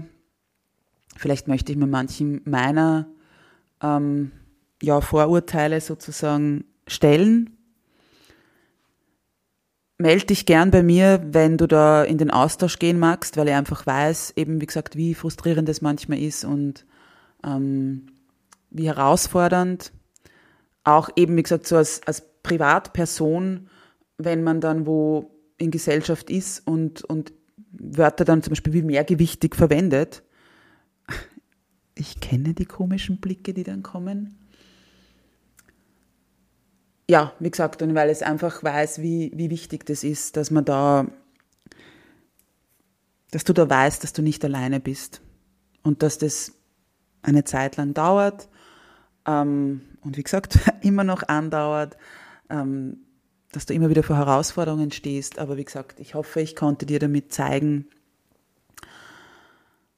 Vielleicht 1.16 1.49
möchte 1.49 1.72
ich 1.72 1.78
mir 1.78 1.86
manchen 1.86 2.43
meiner 2.45 3.09
ähm, 3.80 4.32
ja, 4.82 5.01
Vorurteile 5.01 5.80
sozusagen 5.80 6.64
stellen. 6.89 7.57
Meld 9.99 10.30
dich 10.30 10.47
gern 10.47 10.70
bei 10.70 10.82
mir, 10.82 11.24
wenn 11.32 11.57
du 11.57 11.66
da 11.66 12.05
in 12.05 12.18
den 12.18 12.30
Austausch 12.30 12.78
gehen 12.78 12.99
magst, 12.99 13.36
weil 13.36 13.49
ich 13.49 13.55
einfach 13.55 13.84
weiß, 13.84 14.34
eben 14.36 14.61
wie 14.61 14.66
gesagt, 14.66 14.97
wie 14.97 15.14
frustrierend 15.14 15.68
das 15.68 15.80
manchmal 15.80 16.18
ist 16.18 16.45
und 16.45 16.86
ähm, 17.45 18.07
wie 18.70 18.86
herausfordernd. 18.86 19.93
Auch 20.84 21.11
eben, 21.16 21.36
wie 21.36 21.43
gesagt, 21.43 21.66
so 21.66 21.76
als, 21.76 22.01
als 22.07 22.22
Privatperson, 22.43 23.68
wenn 24.18 24.43
man 24.45 24.61
dann 24.61 24.86
wo 24.86 25.30
in 25.59 25.70
Gesellschaft 25.70 26.30
ist 26.30 26.66
und, 26.66 27.03
und 27.05 27.32
Wörter 27.72 28.24
dann 28.24 28.43
zum 28.43 28.53
Beispiel 28.53 28.72
wie 28.72 28.82
mehrgewichtig 28.82 29.55
verwendet. 29.55 30.22
Ich 31.95 32.20
kenne 32.20 32.55
die 32.55 32.64
komischen 32.64 33.18
Blicke, 33.18 33.53
die 33.53 33.64
dann 33.64 33.82
kommen. 33.82 34.38
Ja, 37.11 37.32
wie 37.38 37.50
gesagt, 37.50 37.80
und 37.80 37.94
weil 37.94 38.11
es 38.11 38.22
einfach 38.22 38.62
weiß, 38.62 39.00
wie, 39.00 39.32
wie 39.34 39.48
wichtig 39.48 39.86
das 39.86 40.04
ist, 40.04 40.36
dass 40.36 40.50
man 40.50 40.64
da, 40.64 41.06
dass 43.30 43.44
du 43.44 43.54
da 43.54 43.68
weißt, 43.68 44.02
dass 44.04 44.12
du 44.12 44.20
nicht 44.20 44.44
alleine 44.44 44.78
bist 44.78 45.22
und 45.82 46.02
dass 46.02 46.18
das 46.18 46.52
eine 47.22 47.44
Zeit 47.44 47.76
lang 47.76 47.94
dauert 47.94 48.48
ähm, 49.26 49.82
und 50.02 50.16
wie 50.16 50.22
gesagt, 50.22 50.59
immer 50.82 51.04
noch 51.04 51.22
andauert, 51.28 51.96
ähm, 52.50 52.98
dass 53.52 53.66
du 53.66 53.74
immer 53.74 53.88
wieder 53.88 54.02
vor 54.02 54.16
Herausforderungen 54.16 54.90
stehst. 54.90 55.38
Aber 55.38 55.56
wie 55.56 55.64
gesagt, 55.64 56.00
ich 56.00 56.14
hoffe, 56.14 56.40
ich 56.40 56.56
konnte 56.56 56.86
dir 56.86 56.98
damit 56.98 57.32
zeigen, 57.32 57.86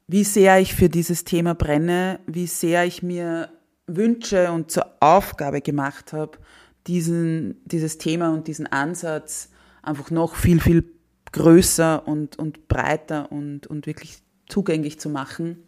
wie 0.07 0.25
sehr 0.25 0.59
ich 0.59 0.75
für 0.75 0.89
dieses 0.89 1.25
Thema 1.25 1.55
brenne, 1.55 2.21
wie 2.27 2.47
sehr 2.47 2.85
ich 2.85 3.03
mir 3.03 3.51
wünsche 3.87 4.51
und 4.51 4.71
zur 4.71 4.87
Aufgabe 5.01 5.61
gemacht 5.61 6.13
habe, 6.13 6.39
diesen, 6.87 7.61
dieses 7.65 7.99
Thema 7.99 8.33
und 8.33 8.49
diesen 8.49 8.67
Ansatz 8.67 9.51
einfach 9.83 10.11
noch 10.11 10.35
viel, 10.35 10.61
viel 10.61 10.93
größer 11.33 12.07
und, 12.07 12.39
und 12.39 12.69
breiter 12.69 13.31
und, 13.31 13.67
und 13.67 13.87
wirklich 13.87 14.19
zugänglich 14.49 14.99
zu 14.99 15.09
machen. 15.09 15.65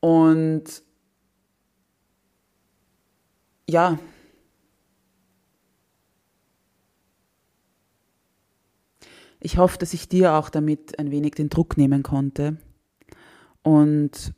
Und 0.00 0.82
ja, 3.68 3.98
Ich 9.46 9.58
hoffe, 9.58 9.78
dass 9.78 9.94
ich 9.94 10.08
dir 10.08 10.34
auch 10.34 10.48
damit 10.48 10.98
ein 10.98 11.12
wenig 11.12 11.36
den 11.36 11.48
Druck 11.48 11.76
nehmen 11.76 12.02
konnte 12.02 12.56
und 13.62 14.34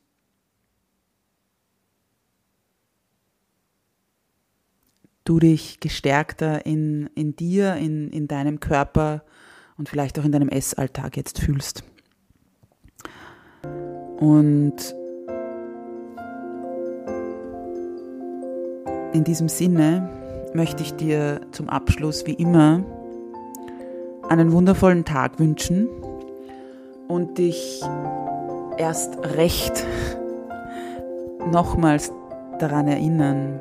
du 5.28 5.38
dich 5.38 5.80
gestärkter 5.80 6.64
in, 6.64 7.10
in 7.14 7.36
dir, 7.36 7.74
in, 7.74 8.10
in 8.10 8.28
deinem 8.28 8.60
Körper 8.60 9.22
und 9.76 9.88
vielleicht 9.88 10.18
auch 10.18 10.24
in 10.24 10.32
deinem 10.32 10.48
Essalltag 10.48 11.16
jetzt 11.16 11.40
fühlst. 11.40 11.84
Und 14.18 14.76
in 19.12 19.24
diesem 19.24 19.48
Sinne 19.48 20.08
möchte 20.54 20.82
ich 20.82 20.94
dir 20.94 21.42
zum 21.52 21.68
Abschluss 21.68 22.26
wie 22.26 22.32
immer 22.32 22.82
einen 24.28 24.52
wundervollen 24.52 25.04
Tag 25.04 25.38
wünschen 25.38 25.88
und 27.06 27.38
dich 27.38 27.82
erst 28.78 29.18
recht 29.36 29.84
nochmals 31.52 32.12
daran 32.58 32.88
erinnern, 32.88 33.60